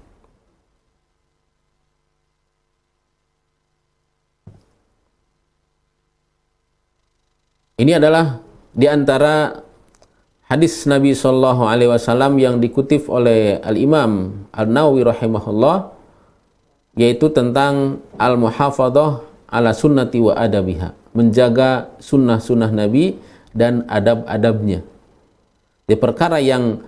[7.80, 8.44] Ini adalah
[8.76, 9.64] di antara
[10.44, 15.96] hadis Nabi Shallallahu Alaihi Wasallam yang dikutip oleh Al Imam Al Nawawi rahimahullah,
[17.00, 23.16] yaitu tentang al muhafadah ala sunnati wa adabiha, menjaga sunnah-sunnah Nabi
[23.56, 24.84] dan adab-adabnya.
[25.88, 26.84] Di perkara yang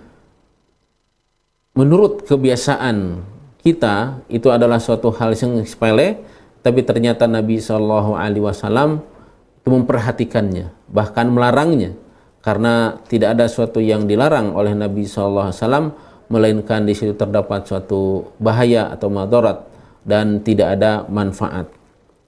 [1.73, 3.25] menurut kebiasaan
[3.65, 6.21] kita itu adalah suatu hal yang sepele,
[6.61, 9.01] tapi ternyata Nabi Shallallahu Alaihi Wasallam
[9.65, 11.97] itu memperhatikannya, bahkan melarangnya,
[12.45, 15.89] karena tidak ada suatu yang dilarang oleh Nabi Wasallam,
[16.29, 19.65] melainkan di situ terdapat suatu bahaya atau madarat
[20.05, 21.65] dan tidak ada manfaat.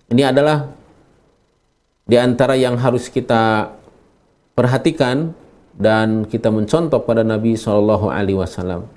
[0.10, 0.66] Ini adalah
[2.10, 3.70] di antara yang harus kita
[4.58, 5.38] perhatikan
[5.78, 8.90] dan kita mencontoh pada Nabi Shallallahu Alaihi Wasallam.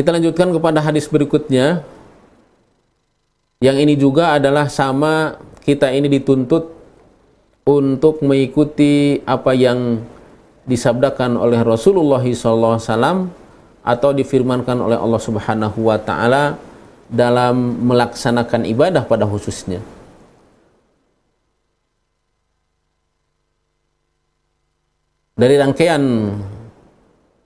[0.00, 1.84] Kita lanjutkan kepada hadis berikutnya.
[3.58, 5.34] Yang ini juga adalah sama
[5.66, 6.70] kita ini dituntut
[7.66, 10.00] untuk mengikuti apa yang
[10.64, 13.28] disabdakan oleh Rasulullah SAW
[13.82, 16.54] atau difirmankan oleh Allah Subhanahu wa taala
[17.08, 19.80] dalam melaksanakan ibadah pada khususnya.
[25.38, 26.02] dari rangkaian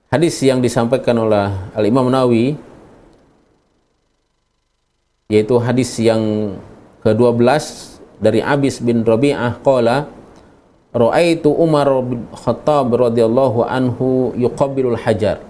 [0.09, 2.57] hadis yang disampaikan oleh Al Imam Nawawi
[5.33, 6.53] yaitu hadis yang
[7.01, 7.41] ke-12
[8.21, 10.05] dari Abis bin Rabi'ah qala
[10.93, 15.41] Ra'aitu Umar bin Khattab radhiyallahu anhu yuqabbilul hajar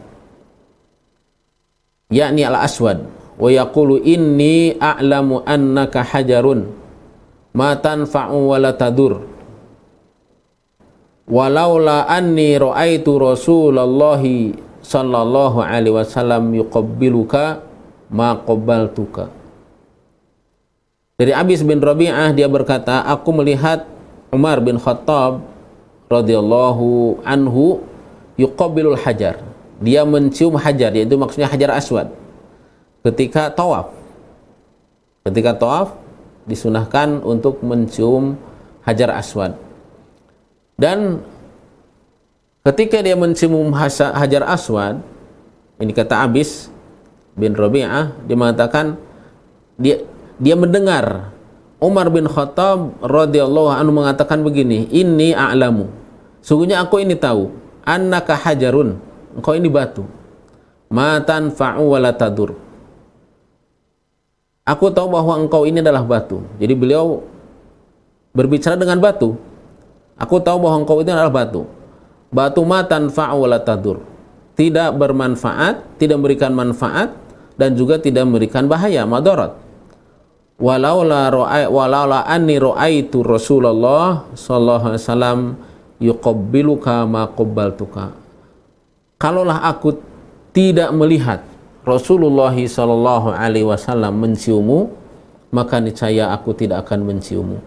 [2.08, 3.04] yakni al-aswad
[3.36, 6.72] wa yaqulu inni a'lamu annaka hajarun
[7.52, 9.20] ma tanfa'u wa la tadur.
[11.28, 17.64] Walaula anni ra'aitu rasulallahi sallallahu alaihi wasallam yuqabbiluka
[18.12, 19.43] ma qabbaltuka
[21.24, 23.88] dari Abis bin Rabi'ah dia berkata aku melihat
[24.28, 25.40] Umar bin Khattab
[26.12, 27.80] radhiyallahu anhu
[28.36, 29.40] yuqabbilul hajar.
[29.80, 32.12] Dia mencium hajar yaitu maksudnya hajar aswad.
[33.08, 33.96] Ketika tawaf.
[35.24, 35.96] Ketika tawaf
[36.44, 38.36] disunahkan untuk mencium
[38.84, 39.56] hajar aswad.
[40.76, 41.24] Dan
[42.68, 45.00] ketika dia mencium hajar aswad,
[45.80, 46.68] ini kata Abis
[47.40, 49.00] bin Rabi'ah, dia mengatakan
[49.80, 50.04] dia
[50.42, 51.34] dia mendengar
[51.84, 55.92] Umar bin Khattab radhiyallahu anhu mengatakan begini, "Ini a'lamu."
[56.40, 57.52] Sungguhnya aku ini tahu,
[57.84, 59.00] annaka hajarun.
[59.36, 60.08] Engkau ini batu.
[60.94, 62.54] Matan fa'u wa tadur
[64.64, 66.40] Aku tahu bahwa engkau ini adalah batu.
[66.56, 67.26] Jadi beliau
[68.32, 69.36] berbicara dengan batu.
[70.16, 71.68] Aku tahu bahwa engkau ini adalah batu.
[72.32, 74.00] Batu matan fa'wala tadur.
[74.54, 77.12] Tidak bermanfaat, tidak memberikan manfaat
[77.58, 79.63] dan juga tidak memberikan bahaya, madarat.
[80.62, 85.40] Walaula ra'i walaula anni ra'aitu Rasulullah sallallahu alaihi wasallam
[86.04, 88.14] yuqabbiluka ma qabbaltuka.
[89.18, 89.96] Kalaulah aku
[90.52, 91.42] tidak melihat
[91.84, 94.92] Rasulullah Shallallahu Alaihi Wasallam menciummu,
[95.52, 97.60] maka niscaya aku tidak akan menciummu.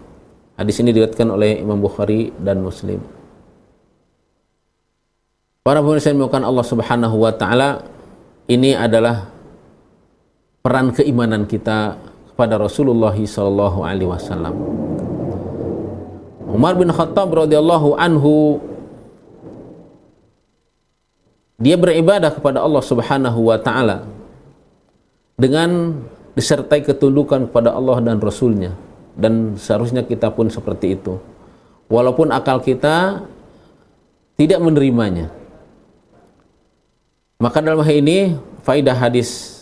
[0.56, 3.00] Hadis ini diriwayatkan oleh Imam Bukhari dan Muslim.
[5.60, 7.84] Para pemirsa yang Allah Subhanahu wa taala,
[8.48, 9.28] ini adalah
[10.64, 11.98] peran keimanan kita
[12.36, 14.52] kepada Rasulullah Shallallahu alaihi wasallam.
[16.52, 18.60] Umar bin Khattab radhiyallahu anhu
[21.56, 24.04] dia beribadah kepada Allah Subhanahu wa taala
[25.40, 25.96] dengan
[26.36, 28.76] disertai ketundukan kepada Allah dan Rasulnya.
[29.16, 31.16] Dan seharusnya kita pun seperti itu.
[31.88, 33.24] Walaupun akal kita
[34.36, 35.32] tidak menerimanya.
[37.40, 39.56] Maka dalam hal ini faidah hadis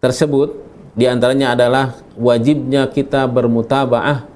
[0.00, 4.26] tersebut di antaranya adalah wajibnya kita bermutabaah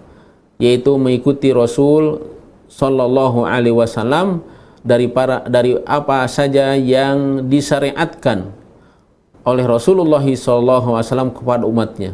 [0.62, 2.22] yaitu mengikuti Rasul
[2.70, 4.42] Sallallahu Alaihi Wasallam
[4.84, 8.52] dari para dari apa saja yang disyariatkan
[9.44, 12.12] oleh Rasulullah SAW kepada umatnya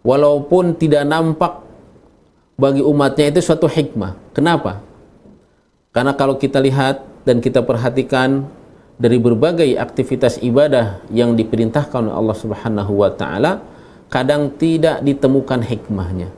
[0.00, 1.60] walaupun tidak nampak
[2.56, 4.80] bagi umatnya itu suatu hikmah kenapa?
[5.92, 8.48] karena kalau kita lihat dan kita perhatikan
[8.98, 13.62] dari berbagai aktivitas ibadah yang diperintahkan oleh Allah Subhanahu wa taala
[14.10, 16.28] kadang tidak ditemukan hikmahnya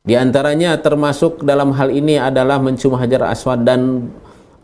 [0.00, 4.08] di antaranya termasuk dalam hal ini adalah mencium hajar aswad dan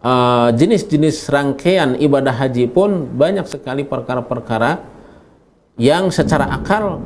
[0.01, 4.81] uh, jenis-jenis uh, rangkaian ibadah haji pun banyak sekali perkara-perkara
[5.77, 7.05] yang secara akal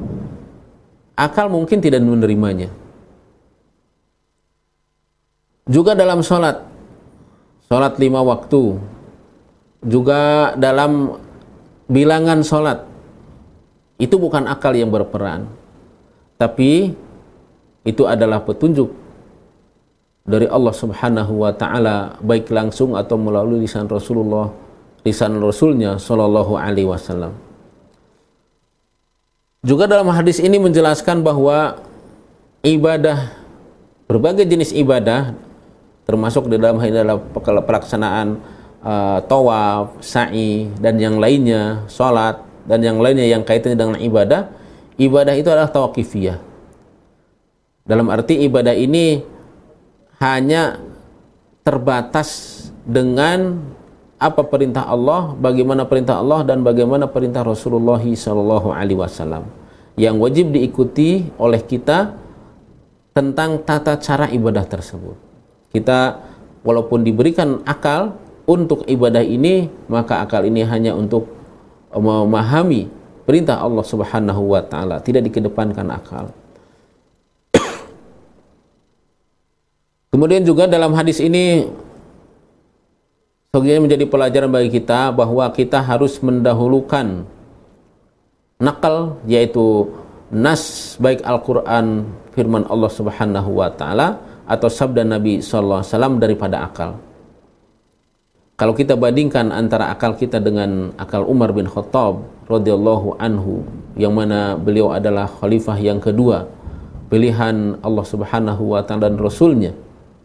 [1.19, 2.73] akal mungkin tidak menerimanya.
[5.71, 6.67] Juga dalam sholat,
[7.71, 8.83] sholat lima waktu,
[9.87, 11.23] juga dalam
[11.87, 12.83] bilangan sholat,
[14.03, 15.47] itu bukan akal yang berperan,
[16.35, 16.99] tapi
[17.87, 18.91] itu adalah petunjuk
[20.27, 24.51] dari Allah Subhanahu wa taala baik langsung atau melalui lisan Rasulullah
[25.07, 27.39] lisan Rasulnya Shallallahu alaihi wasallam.
[29.62, 31.79] Juga dalam hadis ini menjelaskan bahwa
[32.66, 33.31] ibadah
[34.11, 35.37] berbagai jenis ibadah
[36.11, 37.19] termasuk di dalam hal dalam
[37.63, 38.43] pelaksanaan
[38.83, 44.51] uh, tawaf, sa'i dan yang lainnya, salat dan yang lainnya yang kaitannya dengan ibadah,
[44.99, 46.39] ibadah itu adalah tawakifiyah.
[47.87, 49.23] Dalam arti ibadah ini
[50.21, 50.83] hanya
[51.65, 53.57] terbatas dengan
[54.21, 59.49] apa perintah Allah, bagaimana perintah Allah dan bagaimana perintah Rasulullah Shallallahu Alaihi Wasallam.
[59.97, 62.15] Yang wajib diikuti oleh kita
[63.17, 65.30] tentang tata cara ibadah tersebut.
[65.71, 66.18] Kita
[66.66, 68.18] walaupun diberikan akal
[68.51, 71.31] untuk ibadah ini, maka akal ini hanya untuk
[71.95, 72.91] memahami
[73.23, 76.35] perintah Allah Subhanahu wa taala, tidak dikedepankan akal.
[80.11, 81.71] Kemudian juga dalam hadis ini
[83.55, 87.27] sebenarnya menjadi pelajaran bagi kita bahwa kita harus mendahulukan
[88.62, 89.91] nakal yaitu
[90.31, 96.99] nas baik Al-Qur'an firman Allah Subhanahu wa taala atau sabda Nabi wasallam daripada akal.
[98.59, 103.63] Kalau kita bandingkan antara akal kita dengan akal Umar bin Khattab radhiyallahu anhu
[103.95, 106.51] yang mana beliau adalah khalifah yang kedua
[107.09, 109.73] pilihan Allah Subhanahu wa taala dan rasulnya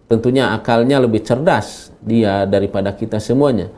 [0.10, 3.70] tentunya akalnya lebih cerdas dia daripada kita semuanya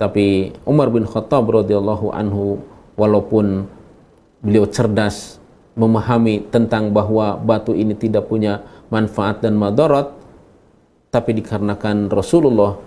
[0.00, 2.60] tapi Umar bin Khattab radhiyallahu anhu
[2.94, 3.68] walaupun
[4.44, 5.40] beliau cerdas
[5.74, 8.62] memahami tentang bahwa batu ini tidak punya
[8.94, 10.14] manfaat dan madarat
[11.10, 12.78] tapi dikarenakan Rasulullah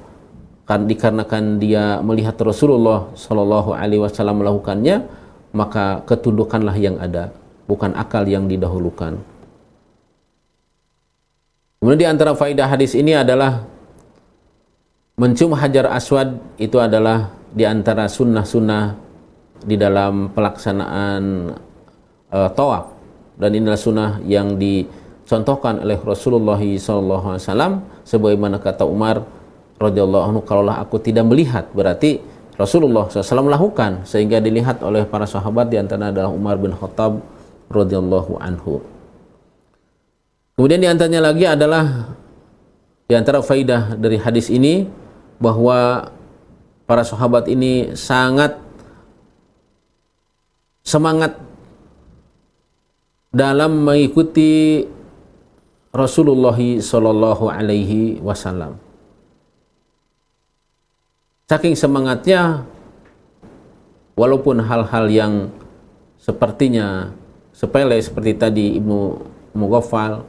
[0.67, 5.03] kan dikarenakan dia melihat Rasulullah Shallallahu Alaihi Wasallam melakukannya
[5.55, 7.31] maka ketundukanlah yang ada
[7.67, 9.19] bukan akal yang didahulukan.
[11.79, 13.63] Kemudian di antara faidah hadis ini adalah
[15.15, 18.97] mencium hajar aswad itu adalah di antara sunnah-sunnah
[19.61, 21.53] di dalam pelaksanaan
[22.33, 22.97] uh, tawaf.
[23.37, 24.57] Dan inilah sunnah yang
[25.27, 29.27] dicontohkan oleh Rasulullah SAW sebagaimana kata Umar
[29.75, 32.23] radhiyallahu anhu kalaulah aku tidak melihat berarti
[32.55, 37.19] Rasulullah SAW melakukan sehingga dilihat oleh para sahabat di antara adalah Umar bin Khattab
[37.67, 38.79] radhiyallahu anhu.
[40.55, 42.15] Kemudian di antaranya lagi adalah
[43.03, 44.87] di antara faidah dari hadis ini
[45.43, 46.07] bahwa
[46.87, 48.55] para sahabat ini sangat
[50.87, 51.35] semangat
[53.29, 54.87] dalam mengikuti
[55.95, 58.77] Rasulullah Shallallahu Alaihi Wasallam.
[61.47, 62.67] Saking semangatnya,
[64.19, 65.33] walaupun hal-hal yang
[66.19, 67.15] sepertinya
[67.55, 69.15] sepele seperti tadi Ibnu
[69.55, 70.27] Mughaffal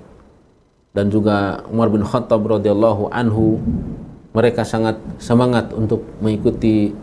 [0.95, 3.59] dan juga Umar bin Khattab radhiyallahu anhu
[4.31, 6.95] mereka sangat semangat untuk mengikuti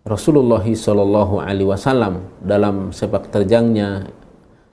[0.00, 4.08] Rasulullah Shallallahu alaihi wasallam dalam sepak terjangnya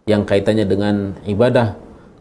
[0.07, 0.95] yang kaitannya dengan
[1.27, 1.75] ibadah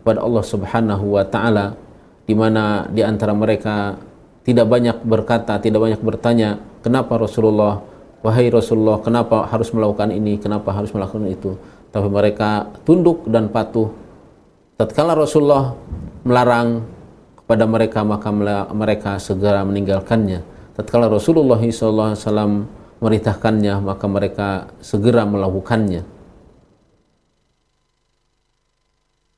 [0.06, 1.74] kepada Allah Subhanahu wa taala
[2.22, 3.98] di mana di antara mereka
[4.46, 7.82] tidak banyak berkata, tidak banyak bertanya, kenapa Rasulullah,
[8.22, 11.58] wahai Rasulullah, kenapa harus melakukan ini, kenapa harus melakukan itu.
[11.90, 13.90] Tapi mereka tunduk dan patuh.
[14.78, 15.74] Tatkala Rasulullah
[16.22, 16.86] melarang
[17.42, 18.30] kepada mereka, maka
[18.70, 20.46] mereka segera meninggalkannya.
[20.78, 22.14] Tatkala Rasulullah SAW
[23.02, 26.15] merintahkannya, maka mereka segera melakukannya.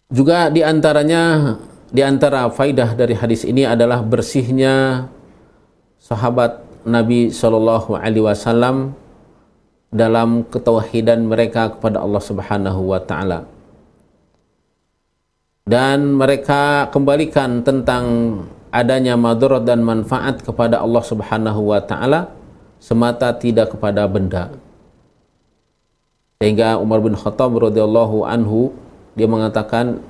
[0.08, 1.56] Juga di antaranya
[1.92, 5.04] di antara faidah dari hadis ini adalah bersihnya
[6.00, 8.96] sahabat Nabi Shallallahu Alaihi Wasallam
[9.92, 13.44] dalam ketauhidan mereka kepada Allah Subhanahu Wa Taala.
[15.68, 18.04] Dan mereka kembalikan tentang
[18.72, 22.32] adanya madarat dan manfaat kepada Allah Subhanahu Wa Taala
[22.80, 24.56] semata tidak kepada benda.
[26.40, 28.72] Sehingga Umar bin Khattab radhiyallahu anhu
[29.14, 30.02] dia mengatakan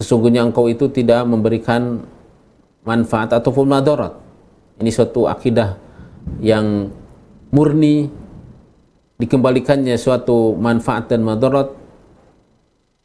[0.00, 2.04] sesungguhnya engkau itu tidak memberikan
[2.84, 4.16] manfaat ataupun madarat.
[4.80, 5.76] Ini suatu akidah
[6.40, 6.88] yang
[7.52, 8.08] murni
[9.20, 11.68] dikembalikannya suatu manfaat dan madarat.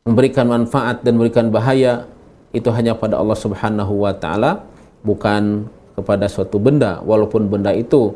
[0.06, 2.06] Memberikan manfaat dan memberikan bahaya
[2.54, 4.64] itu hanya pada Allah Subhanahu wa taala
[5.02, 5.66] bukan
[5.98, 7.02] kepada suatu benda.
[7.02, 8.14] Walaupun benda itu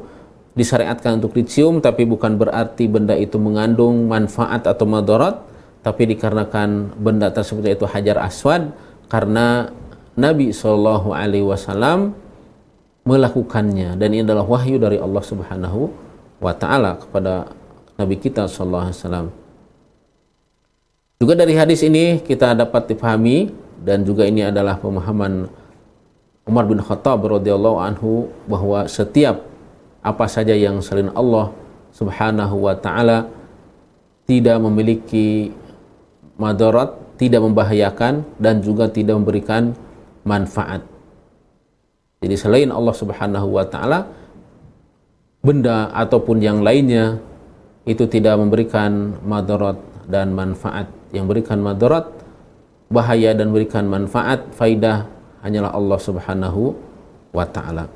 [0.54, 5.49] disyariatkan untuk dicium tapi bukan berarti benda itu mengandung manfaat atau madarat
[5.80, 8.76] tapi dikarenakan benda tersebut yaitu hajar aswad
[9.08, 9.72] karena
[10.20, 12.12] Nabi Shallallahu Alaihi Wasallam
[13.08, 15.90] melakukannya dan ini adalah wahyu dari Allah Subhanahu
[16.44, 17.48] wa taala kepada
[17.96, 19.28] Nabi kita Shallallahu Alaihi Wasallam.
[21.20, 23.52] Juga dari hadis ini kita dapat dipahami
[23.84, 25.48] dan juga ini adalah pemahaman
[26.48, 29.44] Umar bin Khattab radhiyallahu anhu bahwa setiap
[30.00, 31.52] apa saja yang selain Allah
[31.92, 33.28] Subhanahu wa taala
[34.28, 35.52] tidak memiliki
[36.40, 39.76] madarat, tidak membahayakan dan juga tidak memberikan
[40.24, 40.82] manfaat.
[42.20, 44.08] Jadi selain Allah Subhanahu wa taala
[45.40, 47.20] benda ataupun yang lainnya
[47.88, 50.88] itu tidak memberikan madarat dan manfaat.
[51.10, 52.06] Yang berikan madarat,
[52.92, 55.08] bahaya dan berikan manfaat, faidah
[55.42, 56.76] hanyalah Allah Subhanahu
[57.32, 57.88] wa taala.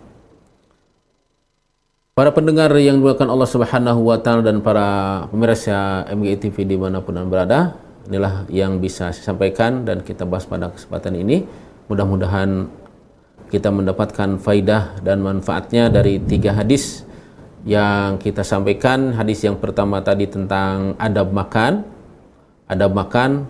[2.13, 4.85] Para pendengar yang dimuliakan Allah Subhanahu wa taala dan para
[5.33, 7.59] pemirsa MGI TV di mana pun anda berada,
[8.07, 11.47] inilah yang bisa saya sampaikan dan kita bahas pada kesempatan ini.
[11.87, 12.67] Mudah-mudahan
[13.51, 17.05] kita mendapatkan faidah dan manfaatnya dari tiga hadis
[17.67, 19.13] yang kita sampaikan.
[19.15, 21.85] Hadis yang pertama tadi tentang adab makan,
[22.67, 23.45] adab makan.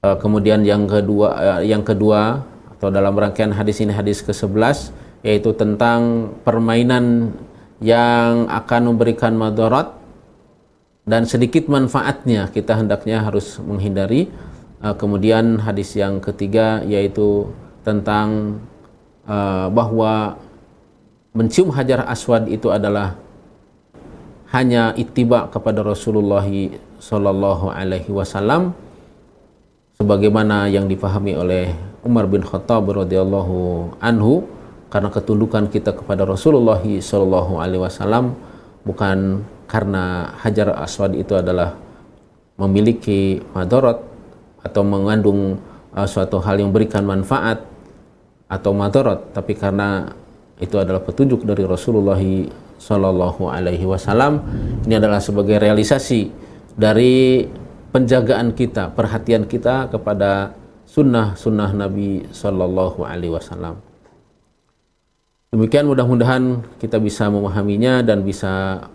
[0.00, 2.42] Eh, kemudian yang kedua, eh, yang kedua
[2.72, 7.36] atau dalam rangkaian hadis ini hadis ke-11 yaitu tentang permainan
[7.84, 9.99] yang akan memberikan madarat
[11.10, 14.30] dan sedikit manfaatnya kita hendaknya harus menghindari
[14.78, 17.50] uh, kemudian hadis yang ketiga yaitu
[17.82, 18.62] tentang
[19.26, 20.38] uh, bahwa
[21.34, 23.18] mencium hajar aswad itu adalah
[24.54, 26.46] hanya ittiba kepada Rasulullah
[27.02, 28.70] sallallahu alaihi wasallam
[29.98, 31.74] sebagaimana yang dipahami oleh
[32.06, 34.46] Umar bin Khattab radhiyallahu anhu
[34.90, 38.34] karena ketundukan kita kepada Rasulullah sallallahu alaihi wasallam
[38.82, 41.78] bukan karena hajar aswad itu adalah
[42.58, 44.02] memiliki madorot
[44.66, 45.62] atau mengandung
[45.94, 47.62] uh, suatu hal yang berikan manfaat
[48.50, 49.30] atau madorot.
[49.30, 50.10] Tapi karena
[50.58, 52.20] itu adalah petunjuk dari Rasulullah
[52.80, 54.40] Shallallahu Alaihi Wasallam
[54.84, 56.28] ini adalah sebagai realisasi
[56.76, 57.44] dari
[57.92, 60.52] penjagaan kita perhatian kita kepada
[60.84, 63.80] sunnah sunnah Nabi Shallallahu Alaihi Wasallam.
[65.50, 68.86] Demikian mudah-mudahan kita bisa memahaminya dan bisa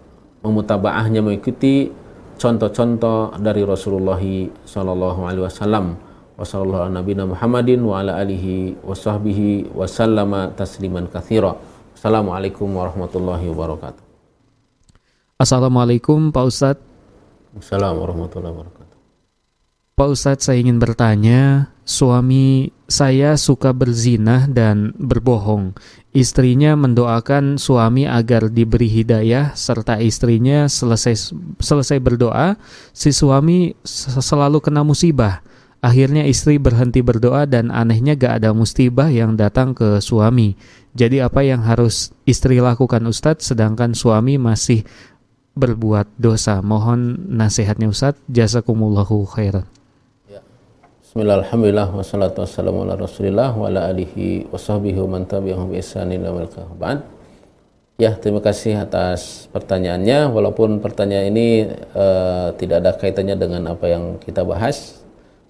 [0.46, 1.90] memutabaahnya mengikuti
[2.38, 4.22] contoh-contoh dari Rasulullah
[4.64, 5.98] sallallahu alaihi wasallam
[6.36, 11.58] wa sallallahu nabiyina Muhammadin wa ala alihi wa sahbihi wa sallama tasliman katsira.
[11.96, 14.04] Assalamualaikum warahmatullahi wabarakatuh.
[15.42, 16.84] Assalamualaikum Pak Ustadz.
[17.56, 18.98] Assalamualaikum warahmatullahi wabarakatuh.
[19.96, 25.78] Pak Ustadz saya ingin bertanya, suami saya suka berzinah dan berbohong.
[26.12, 31.32] Istrinya mendoakan suami agar diberi hidayah serta istrinya selesai
[31.62, 32.58] selesai berdoa,
[32.92, 35.46] si suami selalu kena musibah.
[35.86, 40.58] Akhirnya istri berhenti berdoa dan anehnya gak ada musibah yang datang ke suami.
[40.98, 44.82] Jadi apa yang harus istri lakukan Ustadz sedangkan suami masih
[45.54, 46.66] berbuat dosa?
[46.66, 48.24] Mohon nasihatnya Ustadz.
[48.32, 49.75] Jazakumullahu khairan.
[51.16, 51.96] Bismillahirrahmanirrahim.
[51.96, 53.00] Wassalatu wassalamu ala.
[57.96, 60.28] Ya, terima kasih atas pertanyaannya.
[60.28, 65.00] Walaupun pertanyaan ini uh, tidak ada kaitannya dengan apa yang kita bahas,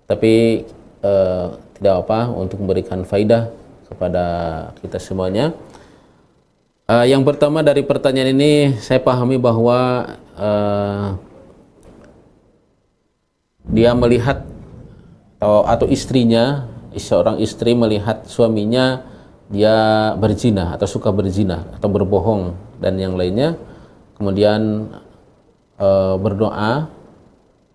[0.05, 0.69] tapi
[1.01, 3.49] uh, tidak apa untuk memberikan faidah
[3.89, 4.25] kepada
[4.85, 5.49] kita semuanya.
[6.85, 11.17] Uh, yang pertama dari pertanyaan ini saya pahami bahwa uh,
[13.65, 14.53] dia melihat
[15.43, 16.65] atau, istrinya
[16.95, 19.03] seorang istri melihat suaminya
[19.51, 23.59] dia berzina atau suka berzina atau berbohong dan yang lainnya
[24.17, 24.89] kemudian
[25.77, 26.89] e, berdoa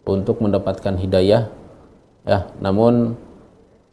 [0.08, 1.52] untuk mendapatkan hidayah
[2.26, 2.38] ya.
[2.58, 3.14] Namun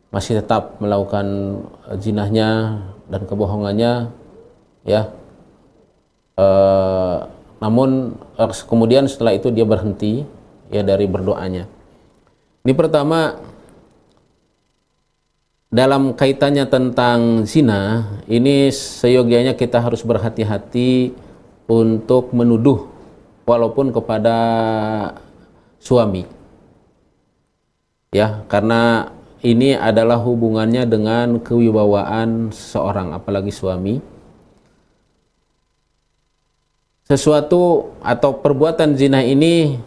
[0.09, 1.59] masih tetap melakukan
[1.99, 4.09] zinahnya dan kebohongannya
[4.87, 5.11] ya.
[6.39, 6.47] E,
[7.59, 8.15] namun
[8.69, 10.23] kemudian setelah itu dia berhenti
[10.71, 11.67] ya dari berdoanya.
[12.63, 13.37] Ini pertama
[15.67, 21.11] dalam kaitannya tentang zina, ini seyogianya kita harus berhati-hati
[21.67, 22.87] untuk menuduh
[23.43, 24.37] walaupun kepada
[25.83, 26.23] suami.
[28.15, 29.11] Ya, karena
[29.43, 33.99] ini adalah hubungannya dengan kewibawaan seseorang apalagi suami.
[37.07, 39.79] Sesuatu atau perbuatan zina ini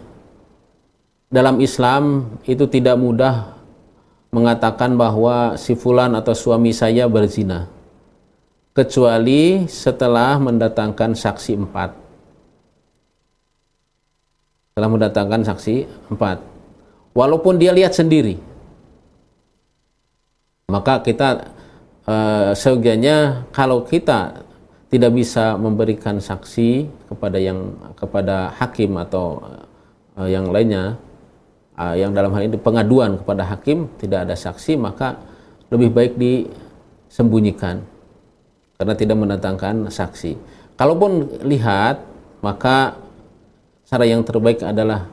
[1.28, 3.59] dalam Islam itu tidak mudah
[4.30, 7.66] mengatakan bahwa si fulan atau suami saya berzina.
[8.70, 11.90] Kecuali setelah mendatangkan saksi empat.
[14.70, 15.74] Setelah mendatangkan saksi
[16.14, 16.38] empat.
[17.12, 18.38] Walaupun dia lihat sendiri.
[20.70, 21.50] Maka kita
[22.54, 24.46] seyogianya kalau kita
[24.90, 29.38] tidak bisa memberikan saksi kepada yang kepada hakim atau
[30.18, 30.98] uh, yang lainnya
[31.76, 35.20] uh, yang dalam hal ini pengaduan kepada hakim tidak ada saksi maka
[35.70, 37.86] lebih baik disembunyikan
[38.80, 40.34] karena tidak mendatangkan saksi.
[40.74, 42.00] Kalaupun lihat
[42.40, 42.96] maka
[43.86, 45.06] cara yang terbaik adalah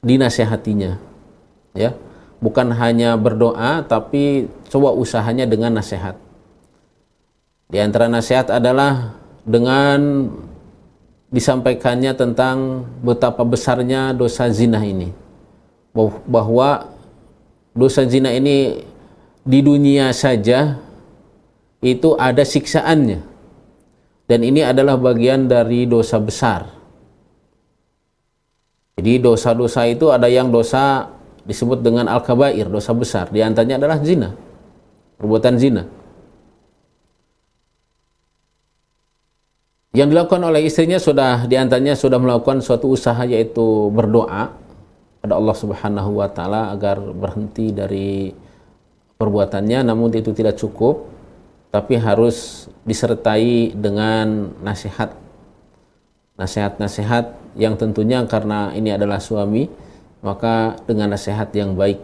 [0.00, 0.98] dinasehatinya
[1.76, 1.94] ya.
[2.42, 6.18] Bukan hanya berdoa tapi coba usahanya dengan nasihat.
[7.70, 9.14] Di antara nasihat adalah
[9.46, 10.26] dengan
[11.30, 15.21] disampaikannya tentang betapa besarnya dosa zina ini
[16.26, 16.88] bahwa
[17.76, 18.84] dosa zina ini
[19.44, 20.80] di dunia saja
[21.84, 23.20] itu ada siksaannya.
[24.26, 26.64] Dan ini adalah bagian dari dosa besar.
[28.96, 31.10] Jadi dosa-dosa itu ada yang dosa
[31.42, 33.28] disebut dengan al-kabair dosa besar.
[33.28, 34.30] Di antaranya adalah zina
[35.22, 35.82] perbuatan zina.
[39.94, 44.50] Yang dilakukan oleh istrinya sudah di antaranya sudah melakukan suatu usaha yaitu berdoa
[45.22, 48.34] pada Allah Subhanahu wa taala agar berhenti dari
[49.16, 49.86] perbuatannya.
[49.86, 51.06] Namun itu tidak cukup
[51.70, 55.14] tapi harus disertai dengan nasihat.
[56.34, 59.70] Nasihat-nasihat yang tentunya karena ini adalah suami
[60.26, 62.02] maka dengan nasihat yang baik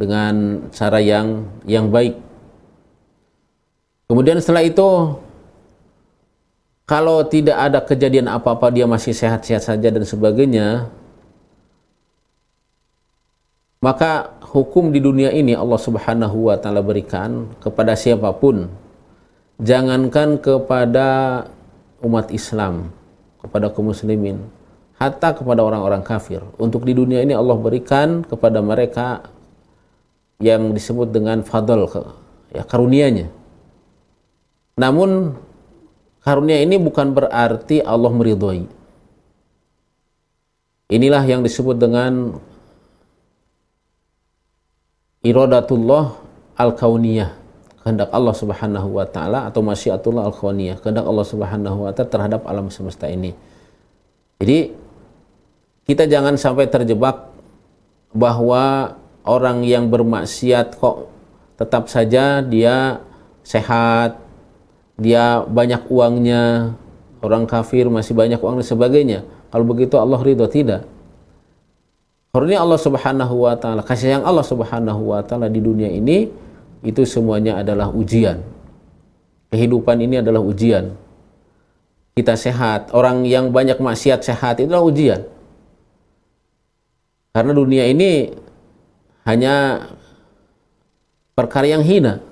[0.00, 2.16] dengan cara yang yang baik.
[4.08, 5.20] Kemudian setelah itu
[6.88, 10.88] kalau tidak ada kejadian apa-apa dia masih sehat-sehat saja dan sebagainya
[13.80, 18.68] maka hukum di dunia ini Allah Subhanahu wa taala berikan kepada siapa pun.
[19.60, 21.08] Jangankan kepada
[22.00, 22.92] umat Islam,
[23.44, 24.40] kepada kaum muslimin,
[24.96, 26.40] hatta kepada orang-orang kafir.
[26.56, 29.28] Untuk di dunia ini Allah berikan kepada mereka
[30.40, 31.84] yang disebut dengan fadl
[32.56, 33.28] ya karunianya.
[34.80, 35.36] Namun
[36.24, 38.64] karunia ini bukan berarti Allah meridhoi.
[40.88, 42.40] Inilah yang disebut dengan
[45.20, 46.16] iradatullah
[46.56, 47.36] al-kauniyah
[47.80, 52.68] kehendak Allah Subhanahu wa taala atau masyiatullah al-kauniyah kehendak Allah Subhanahu wa taala terhadap alam
[52.68, 53.32] semesta ini.
[54.40, 54.72] Jadi
[55.84, 57.32] kita jangan sampai terjebak
[58.12, 61.12] bahwa orang yang bermaksiat kok
[61.60, 63.04] tetap saja dia
[63.44, 64.16] sehat,
[64.96, 66.76] dia banyak uangnya,
[67.20, 69.20] orang kafir masih banyak uang dan sebagainya.
[69.52, 70.88] Kalau begitu Allah ridho tidak.
[72.30, 76.30] Karunia Allah Subhanahu wa taala, kasih sayang Allah Subhanahu wa taala di dunia ini
[76.86, 78.38] itu semuanya adalah ujian.
[79.50, 80.94] Kehidupan ini adalah ujian.
[82.14, 85.26] Kita sehat, orang yang banyak maksiat sehat itu adalah ujian.
[87.34, 88.30] Karena dunia ini
[89.26, 89.86] hanya
[91.34, 92.22] perkara yang hina.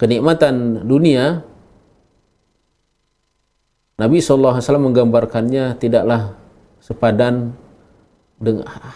[0.00, 1.44] Kenikmatan dunia
[3.96, 6.36] Nabi SAW menggambarkannya tidaklah
[6.84, 7.56] sepadan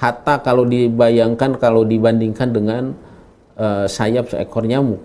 [0.00, 2.82] hatta kalau dibayangkan kalau dibandingkan dengan
[3.56, 5.00] uh, sayap seekor nyamuk.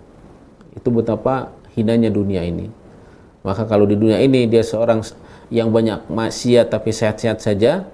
[0.75, 2.67] Itu betapa hinanya dunia ini.
[3.45, 5.05] Maka kalau di dunia ini dia seorang
[5.53, 7.85] yang banyak maksiat tapi sehat-sehat saja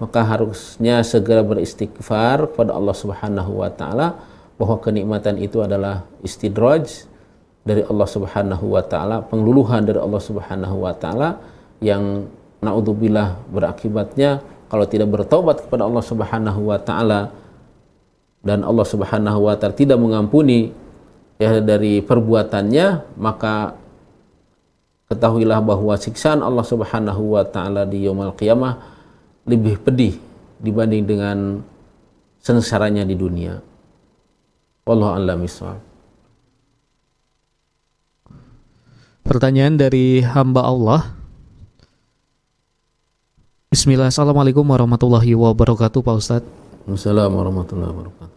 [0.00, 4.16] maka harusnya segera beristighfar kepada Allah Subhanahu wa taala
[4.56, 7.04] bahwa kenikmatan itu adalah istidraj
[7.60, 11.36] dari Allah Subhanahu wa taala, pengluluhan dari Allah Subhanahu wa taala
[11.84, 12.24] yang
[12.64, 14.40] naudzubillah berakibatnya
[14.70, 17.34] kalau tidak bertobat kepada Allah Subhanahu wa taala
[18.40, 20.70] dan Allah Subhanahu wa taala tidak mengampuni
[21.36, 23.74] ya dari perbuatannya maka
[25.10, 28.78] ketahuilah bahwa siksaan Allah Subhanahu wa taala di yaumul qiyamah
[29.50, 30.14] lebih pedih
[30.62, 31.38] dibanding dengan
[32.38, 33.58] sengsaranya di dunia.
[34.86, 35.40] Wallahu a'lam
[39.20, 41.19] Pertanyaan dari hamba Allah
[43.80, 46.52] Bismillah, Assalamualaikum warahmatullahi wabarakatuh Pak Ustadz.
[46.84, 48.36] Assalamualaikum warahmatullahi wabarakatuh.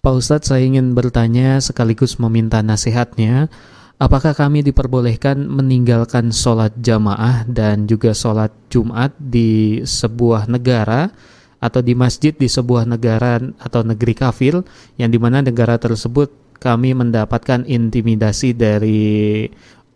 [0.00, 3.52] Pak Ustadz, saya ingin bertanya sekaligus meminta nasihatnya.
[4.00, 11.12] Apakah kami diperbolehkan meninggalkan sholat jamaah dan juga sholat Jumat di sebuah negara
[11.60, 14.64] atau di masjid di sebuah negara atau negeri kafir
[14.96, 19.44] yang di mana negara tersebut kami mendapatkan intimidasi dari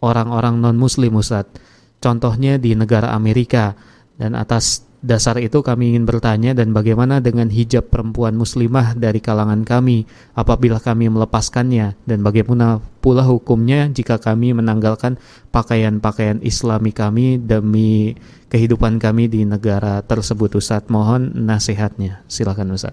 [0.05, 1.57] orang-orang non-muslim Ustadz.
[1.97, 3.89] Contohnya di negara Amerika
[4.21, 9.65] dan atas dasar itu kami ingin bertanya dan bagaimana dengan hijab perempuan muslimah dari kalangan
[9.65, 10.05] kami?
[10.37, 15.17] Apabila kami melepaskannya dan bagaimana pula hukumnya jika kami menanggalkan
[15.57, 18.13] pakaian-pakaian islami kami demi
[18.53, 20.85] kehidupan kami di negara tersebut Ustaz?
[20.93, 22.21] Mohon nasihatnya.
[22.29, 22.93] Silakan Ustaz.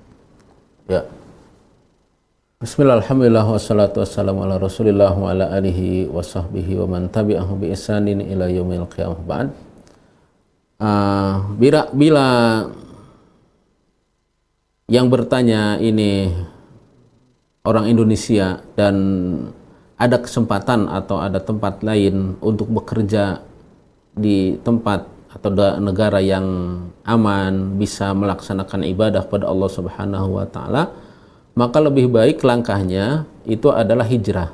[0.88, 1.03] Ya.
[2.57, 4.41] Bismillah, alhamdulillah, wassalatu wassalamu
[10.82, 12.28] uh, bila bila
[14.88, 16.32] yang bertanya ini
[17.67, 18.95] orang Indonesia dan
[19.99, 23.43] ada kesempatan atau ada tempat lain untuk bekerja
[24.15, 25.51] di tempat atau
[25.84, 26.45] negara yang
[27.03, 30.89] aman bisa melaksanakan ibadah pada Allah Subhanahu wa taala
[31.57, 34.53] maka lebih baik langkahnya itu adalah hijrah.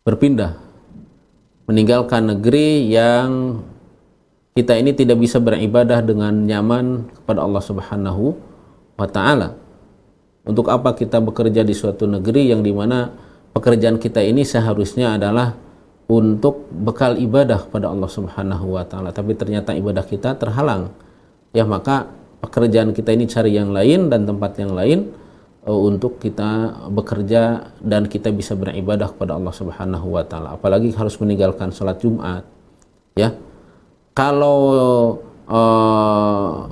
[0.00, 0.56] Berpindah.
[1.68, 3.60] Meninggalkan negeri yang
[4.58, 8.34] kita ini tidak bisa beribadah dengan nyaman kepada Allah Subhanahu
[8.98, 9.54] wa taala.
[10.42, 13.06] Untuk apa kita bekerja di suatu negeri yang di mana
[13.54, 15.54] pekerjaan kita ini seharusnya adalah
[16.10, 20.90] untuk bekal ibadah pada Allah Subhanahu wa taala, tapi ternyata ibadah kita terhalang.
[21.54, 22.10] Ya, maka
[22.42, 25.14] pekerjaan kita ini cari yang lain dan tempat yang lain
[25.70, 30.58] uh, untuk kita bekerja dan kita bisa beribadah kepada Allah Subhanahu wa taala.
[30.58, 32.42] Apalagi harus meninggalkan sholat Jumat.
[33.14, 33.38] Ya,
[34.18, 34.58] kalau
[35.46, 36.66] uh,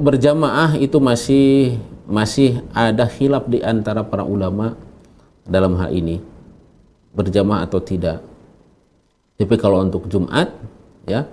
[0.00, 1.76] berjamaah itu masih
[2.08, 4.72] masih ada khilaf di antara para ulama
[5.44, 6.24] dalam hal ini
[7.12, 8.24] berjamaah atau tidak.
[9.36, 10.48] Tapi kalau untuk Jumat
[11.04, 11.28] ya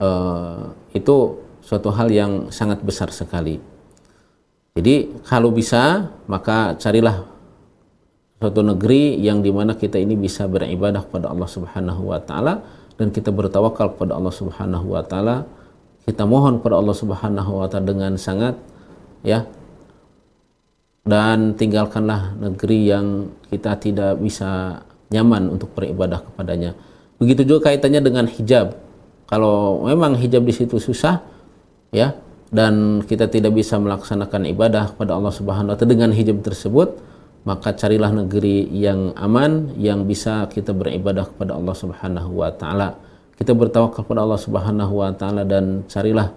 [0.00, 3.60] uh, itu suatu hal yang sangat besar sekali.
[4.72, 7.28] Jadi kalau bisa maka carilah
[8.40, 12.54] suatu negeri yang di mana kita ini bisa beribadah kepada Allah Subhanahu Wa Taala
[13.02, 15.42] dan kita bertawakal kepada Allah Subhanahu wa taala.
[16.06, 18.54] Kita mohon kepada Allah Subhanahu wa taala dengan sangat
[19.26, 19.42] ya.
[21.02, 24.78] Dan tinggalkanlah negeri yang kita tidak bisa
[25.10, 26.78] nyaman untuk beribadah kepadanya.
[27.18, 28.78] Begitu juga kaitannya dengan hijab.
[29.26, 31.18] Kalau memang hijab di situ susah
[31.90, 32.14] ya
[32.54, 36.94] dan kita tidak bisa melaksanakan ibadah kepada Allah Subhanahu wa taala dengan hijab tersebut
[37.42, 42.94] maka carilah negeri yang aman yang bisa kita beribadah kepada Allah Subhanahu wa taala.
[43.34, 46.30] Kita bertawakal kepada Allah Subhanahu wa taala dan carilah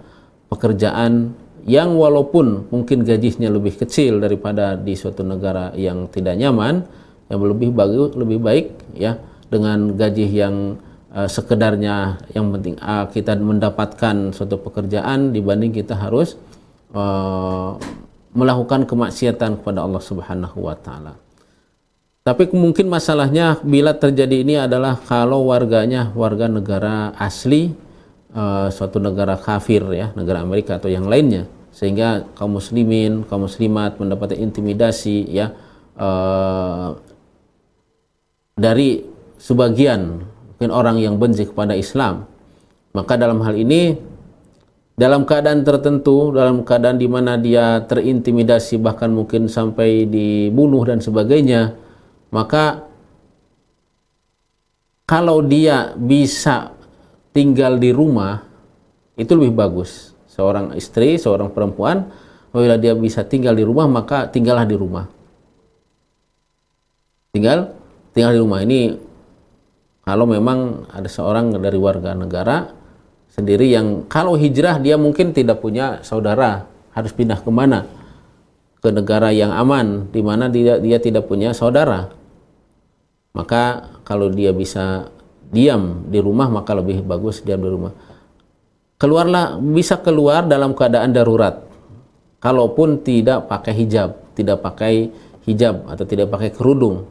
[0.50, 6.86] pekerjaan yang walaupun mungkin gajinya lebih kecil daripada di suatu negara yang tidak nyaman
[7.26, 9.18] yang lebih bagus lebih baik ya
[9.50, 10.78] dengan gaji yang
[11.14, 12.22] uh, sekedarnya.
[12.34, 16.38] Yang penting uh, kita mendapatkan suatu pekerjaan dibanding kita harus
[16.94, 17.78] uh,
[18.36, 21.16] melakukan kemaksiatan kepada Allah Subhanahu wa taala.
[22.26, 27.72] Tapi mungkin masalahnya bila terjadi ini adalah kalau warganya warga negara asli
[28.36, 34.00] uh, suatu negara kafir ya, negara Amerika atau yang lainnya sehingga kaum muslimin, kaum muslimat
[34.00, 35.52] mendapatkan intimidasi ya
[36.00, 36.96] uh,
[38.56, 39.04] dari
[39.36, 40.24] sebagian
[40.56, 42.24] mungkin orang yang benci kepada Islam
[42.96, 44.00] maka dalam hal ini
[44.96, 51.76] dalam keadaan tertentu dalam keadaan di mana dia terintimidasi bahkan mungkin sampai dibunuh dan sebagainya
[52.32, 52.88] maka
[55.06, 56.74] kalau dia bisa
[57.36, 58.42] tinggal di rumah
[59.20, 60.16] itu lebih bagus.
[60.32, 62.12] Seorang istri seorang perempuan
[62.52, 65.06] apabila dia bisa tinggal di rumah maka tinggallah di rumah.
[67.36, 67.76] Tinggal
[68.12, 68.60] tinggal di rumah.
[68.64, 68.80] Ini
[70.08, 72.85] kalau memang ada seorang dari warga negara
[73.36, 77.84] sendiri yang kalau hijrah dia mungkin tidak punya saudara harus pindah ke mana?
[78.80, 82.16] Ke negara yang aman di mana dia dia tidak punya saudara.
[83.36, 85.12] Maka kalau dia bisa
[85.52, 87.92] diam di rumah maka lebih bagus diam di rumah.
[88.96, 91.68] Keluarlah bisa keluar dalam keadaan darurat.
[92.40, 95.10] Kalaupun tidak pakai hijab tidak pakai
[95.48, 97.08] hijab atau tidak pakai kerudung.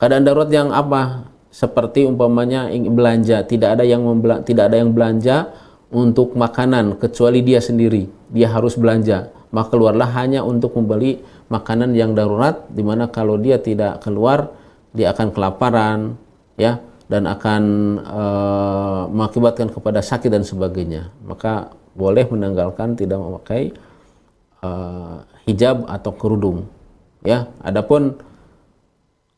[0.00, 4.06] Keadaan darurat yang apa seperti umpamanya belanja tidak ada yang
[4.46, 5.50] tidak ada yang belanja
[5.90, 8.06] untuk makanan kecuali dia sendiri.
[8.30, 9.34] Dia harus belanja.
[9.50, 11.18] Maka keluarlah hanya untuk membeli
[11.50, 14.54] makanan yang darurat di mana kalau dia tidak keluar
[14.94, 16.14] dia akan kelaparan
[16.54, 16.78] ya
[17.10, 17.62] dan akan
[18.06, 21.10] uh, mengakibatkan kepada sakit dan sebagainya.
[21.26, 23.74] Maka boleh menanggalkan tidak memakai
[24.62, 26.70] uh, hijab atau kerudung
[27.26, 27.50] ya.
[27.66, 28.14] Adapun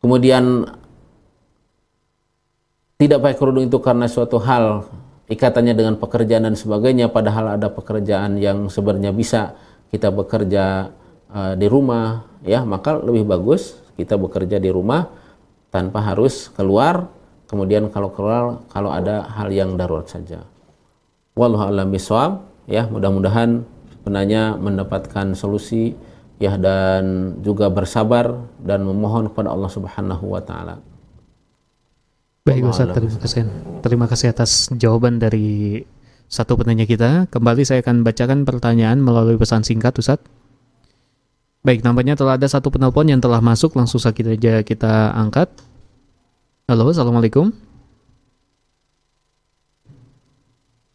[0.05, 0.69] kemudian
[3.03, 4.87] tidak pakai kerudung itu karena suatu hal
[5.27, 9.59] ikatannya dengan pekerjaan dan sebagainya padahal ada pekerjaan yang sebenarnya bisa
[9.91, 10.95] kita bekerja
[11.35, 12.63] uh, di rumah ya.
[12.63, 15.11] Maka lebih bagus kita bekerja di rumah
[15.75, 17.11] tanpa harus keluar.
[17.51, 20.47] Kemudian kalau keluar kalau ada hal yang darurat saja.
[21.35, 22.87] Wallahu a'lam bishawab ya.
[22.87, 23.67] Mudah-mudahan
[24.07, 25.99] penanya mendapatkan solusi
[26.39, 30.92] ya dan juga bersabar dan memohon kepada Allah Subhanahu wa taala
[32.43, 33.43] Baik Ustaz, terima kasih.
[33.87, 35.79] Terima kasih atas jawaban dari
[36.27, 37.31] satu penanya kita.
[37.31, 40.19] Kembali saya akan bacakan pertanyaan melalui pesan singkat Ustaz.
[41.63, 45.55] Baik, nampaknya telah ada satu penelpon yang telah masuk, langsung saja kita, kita angkat.
[46.67, 47.55] Halo, Assalamualaikum.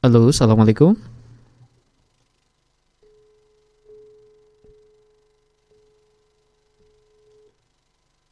[0.03, 0.99] Halo, Assalamualaikum.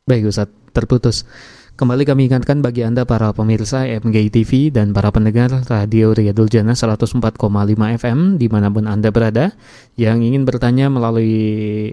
[0.03, 1.23] Baik Ustaz, terputus.
[1.75, 6.71] Kembali kami ingatkan bagi Anda para pemirsa MGI TV dan para pendengar Radio Riyadul Jannah
[6.71, 7.19] 104,5
[7.99, 9.51] FM di mana pun Anda berada
[9.99, 11.91] yang ingin bertanya melalui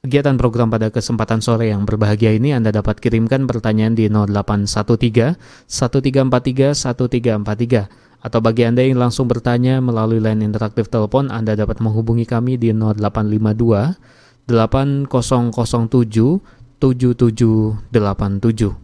[0.00, 5.36] kegiatan program pada kesempatan sore yang berbahagia ini Anda dapat kirimkan pertanyaan di 0813
[5.68, 12.24] 1343 1343 atau bagi Anda yang langsung bertanya melalui line interaktif telepon Anda dapat menghubungi
[12.24, 14.00] kami di 0852
[14.48, 18.76] 8007 7787.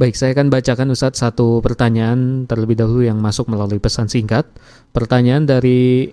[0.00, 4.48] Baik, saya akan bacakan Ustadz satu pertanyaan terlebih dahulu yang masuk melalui pesan singkat.
[4.96, 6.08] Pertanyaan dari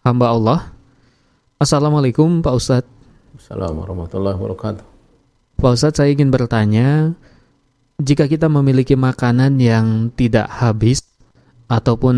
[0.00, 0.72] hamba Allah.
[1.60, 2.88] Assalamualaikum Pak Ustadz.
[3.36, 4.84] Assalamualaikum warahmatullahi wabarakatuh.
[5.60, 7.12] Pak Ustadz, saya ingin bertanya,
[8.00, 11.04] jika kita memiliki makanan yang tidak habis,
[11.70, 12.16] ataupun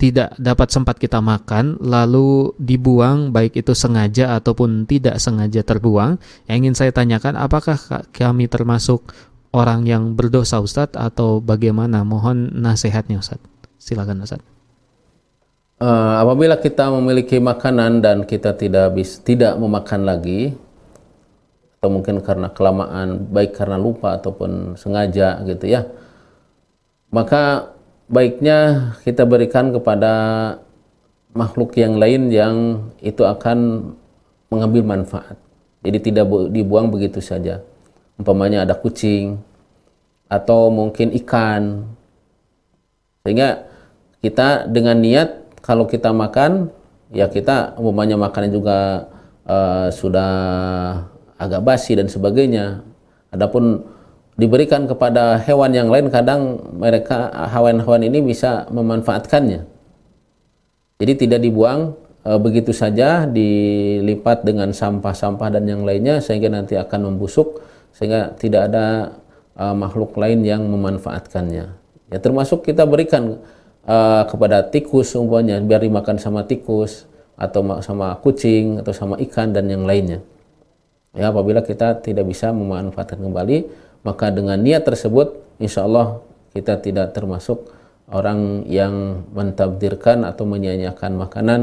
[0.00, 6.16] tidak dapat sempat kita makan lalu dibuang baik itu sengaja ataupun tidak sengaja terbuang
[6.48, 7.76] yang ingin saya tanyakan apakah
[8.16, 9.12] kami termasuk
[9.52, 10.96] orang yang berdosa Ustadz?
[10.96, 12.04] Atau bagaimana?
[12.04, 13.48] Mohon nasihatnya Ustadz.
[13.80, 14.46] Silakan Ustadz.
[15.78, 20.50] Uh, apabila kita memiliki makanan dan kita tidak bis, tidak memakan lagi
[21.78, 25.86] atau mungkin karena kelamaan baik karena lupa ataupun sengaja gitu ya
[27.14, 27.70] maka
[28.08, 30.12] baiknya kita berikan kepada
[31.36, 32.56] makhluk yang lain yang
[33.04, 33.92] itu akan
[34.48, 35.36] mengambil manfaat.
[35.84, 37.62] Jadi tidak dibuang begitu saja.
[38.18, 39.38] Umpamanya ada kucing,
[40.28, 41.88] atau mungkin ikan.
[43.24, 43.68] Sehingga
[44.20, 46.68] kita dengan niat kalau kita makan
[47.12, 49.08] ya kita umumnya makannya juga
[49.48, 50.32] uh, sudah
[51.40, 52.84] agak basi dan sebagainya.
[53.32, 53.84] Adapun
[54.38, 59.66] diberikan kepada hewan yang lain kadang mereka hewan-hewan ini bisa memanfaatkannya.
[61.02, 67.12] Jadi tidak dibuang e, begitu saja dilipat dengan sampah-sampah dan yang lainnya sehingga nanti akan
[67.12, 67.58] membusuk
[67.90, 69.18] sehingga tidak ada
[69.58, 71.66] e, makhluk lain yang memanfaatkannya.
[72.08, 73.42] Ya termasuk kita berikan
[73.82, 73.96] e,
[74.30, 79.82] kepada tikus umpamanya biar dimakan sama tikus atau sama kucing atau sama ikan dan yang
[79.82, 80.22] lainnya.
[81.10, 86.22] Ya apabila kita tidak bisa memanfaatkan kembali maka dengan niat tersebut insya Allah
[86.54, 87.70] kita tidak termasuk
[88.08, 91.60] orang yang mentabdirkan atau menyanyiakan makanan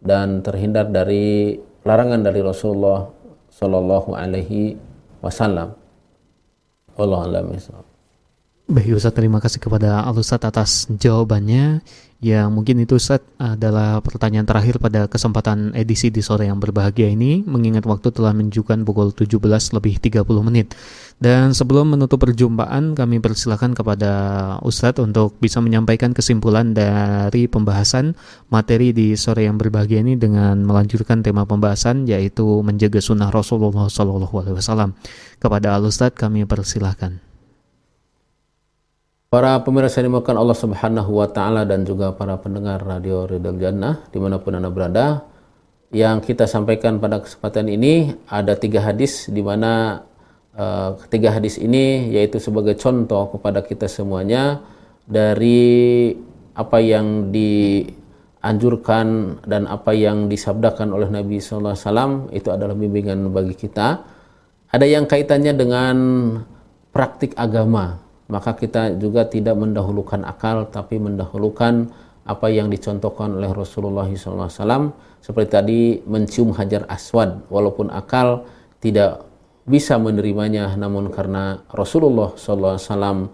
[0.00, 3.08] dan terhindar dari larangan dari Rasulullah
[3.52, 4.76] Shallallahu Alaihi
[5.24, 5.76] Wasallam.
[7.00, 7.89] Allah alam
[8.70, 11.82] Baik Ustaz, terima kasih kepada Al Ustaz atas jawabannya.
[12.22, 17.42] Ya mungkin itu Ustaz adalah pertanyaan terakhir pada kesempatan edisi di sore yang berbahagia ini
[17.42, 19.42] mengingat waktu telah menunjukkan pukul 17
[19.74, 20.78] lebih 30 menit.
[21.18, 24.12] Dan sebelum menutup perjumpaan kami persilahkan kepada
[24.62, 28.14] Ustadz untuk bisa menyampaikan kesimpulan dari pembahasan
[28.54, 34.94] materi di sore yang berbahagia ini dengan melanjutkan tema pembahasan yaitu menjaga sunnah Rasulullah SAW.
[35.42, 37.29] Kepada Al Ustadz kami persilahkan.
[39.30, 44.02] Para pemirsa yang dimakan Allah Subhanahu wa taala dan juga para pendengar Radio Ridal Jannah
[44.10, 45.22] di mana pun Anda berada,
[45.94, 50.02] yang kita sampaikan pada kesempatan ini ada tiga hadis di mana
[50.58, 54.66] uh, ketiga hadis ini yaitu sebagai contoh kepada kita semuanya
[55.06, 56.10] dari
[56.58, 59.06] apa yang dianjurkan
[59.46, 64.02] dan apa yang disabdakan oleh Nabi Wasallam itu adalah bimbingan bagi kita.
[64.74, 65.96] Ada yang kaitannya dengan
[66.90, 71.90] praktik agama maka kita juga tidak mendahulukan akal tapi mendahulukan
[72.24, 78.46] apa yang dicontohkan oleh Rasulullah SAW seperti tadi mencium hajar aswad walaupun akal
[78.78, 79.26] tidak
[79.66, 83.28] bisa menerimanya namun karena Rasulullah SAW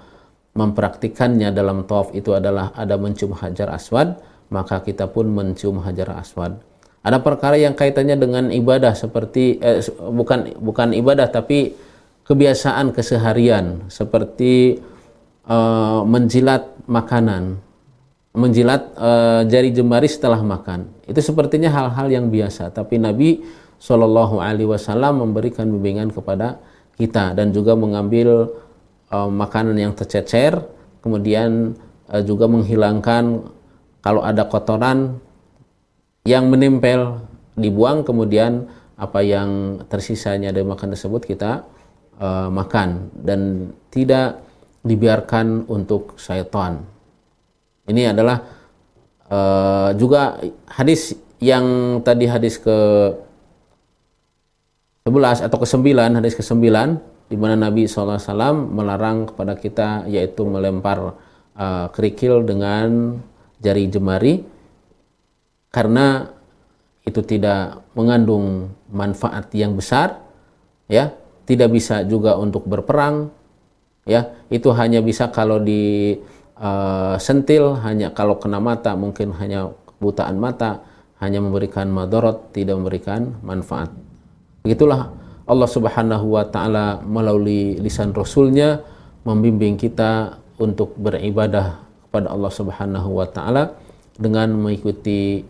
[0.56, 4.16] mempraktikannya dalam tawaf itu adalah ada mencium hajar aswad
[4.48, 6.58] maka kita pun mencium hajar aswad.
[7.06, 11.74] Ada perkara yang kaitannya dengan ibadah seperti eh, bukan bukan ibadah tapi
[12.26, 14.82] kebiasaan keseharian seperti
[15.46, 17.62] uh, menjilat makanan,
[18.34, 20.90] menjilat uh, jari jemari setelah makan.
[21.06, 23.46] Itu sepertinya hal-hal yang biasa, tapi Nabi
[23.78, 26.58] Shallallahu Alaihi Wasallam memberikan bimbingan kepada
[26.98, 28.50] kita dan juga mengambil
[29.14, 30.58] uh, makanan yang tercecer,
[31.06, 31.78] kemudian
[32.10, 33.54] uh, juga menghilangkan
[34.02, 35.22] kalau ada kotoran
[36.26, 37.22] yang menempel
[37.54, 38.66] dibuang kemudian
[38.98, 41.62] apa yang tersisanya dari makan tersebut kita
[42.20, 44.40] uh, makan dan tidak
[44.86, 46.84] dibiarkan untuk syaitan.
[47.86, 48.42] Ini adalah
[49.30, 50.38] uh, juga
[50.70, 52.78] hadis yang tadi hadis ke
[55.06, 58.18] 11 atau ke 9, hadis ke 9 di mana Nabi SAW
[58.70, 61.18] melarang kepada kita yaitu melempar
[61.58, 63.18] uh, kerikil dengan
[63.58, 64.46] jari jemari
[65.74, 66.30] karena
[67.06, 70.22] itu tidak mengandung manfaat yang besar
[70.86, 71.10] ya
[71.46, 73.30] tidak bisa juga untuk berperang
[74.04, 74.34] ya.
[74.52, 76.14] Itu hanya bisa kalau di
[76.58, 79.70] uh, sentil hanya kalau kena mata mungkin hanya
[80.02, 80.84] butaan mata
[81.22, 83.88] hanya memberikan madorot tidak memberikan manfaat.
[84.66, 85.14] Begitulah
[85.46, 88.82] Allah Subhanahu wa taala melalui lisan rasulnya
[89.22, 93.78] membimbing kita untuk beribadah kepada Allah Subhanahu wa taala
[94.16, 95.44] dengan mengikuti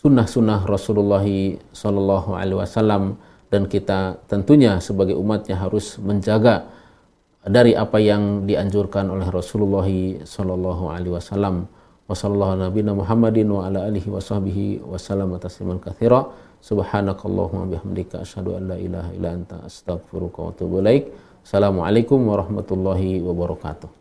[0.00, 1.24] sunnah-sunnah Rasulullah
[1.72, 3.20] Sallallahu Alaihi Wasallam
[3.50, 6.70] dan kita tentunya sebagai umatnya harus menjaga
[7.42, 9.86] dari apa yang dianjurkan oleh Rasulullah
[10.22, 11.66] sallallahu alaihi wasallam.
[12.06, 14.82] Wa sallallahu nabiyana Muhammadin wa ala alihi wa sahbihi
[15.42, 16.30] tasliman katsira.
[16.60, 21.08] Subhanakallahumma bihamdika asyhadu an la ilaha illa anta astaghfiruka wa atubu ilaik.
[21.40, 23.99] Assalamualaikum warahmatullahi wabarakatuh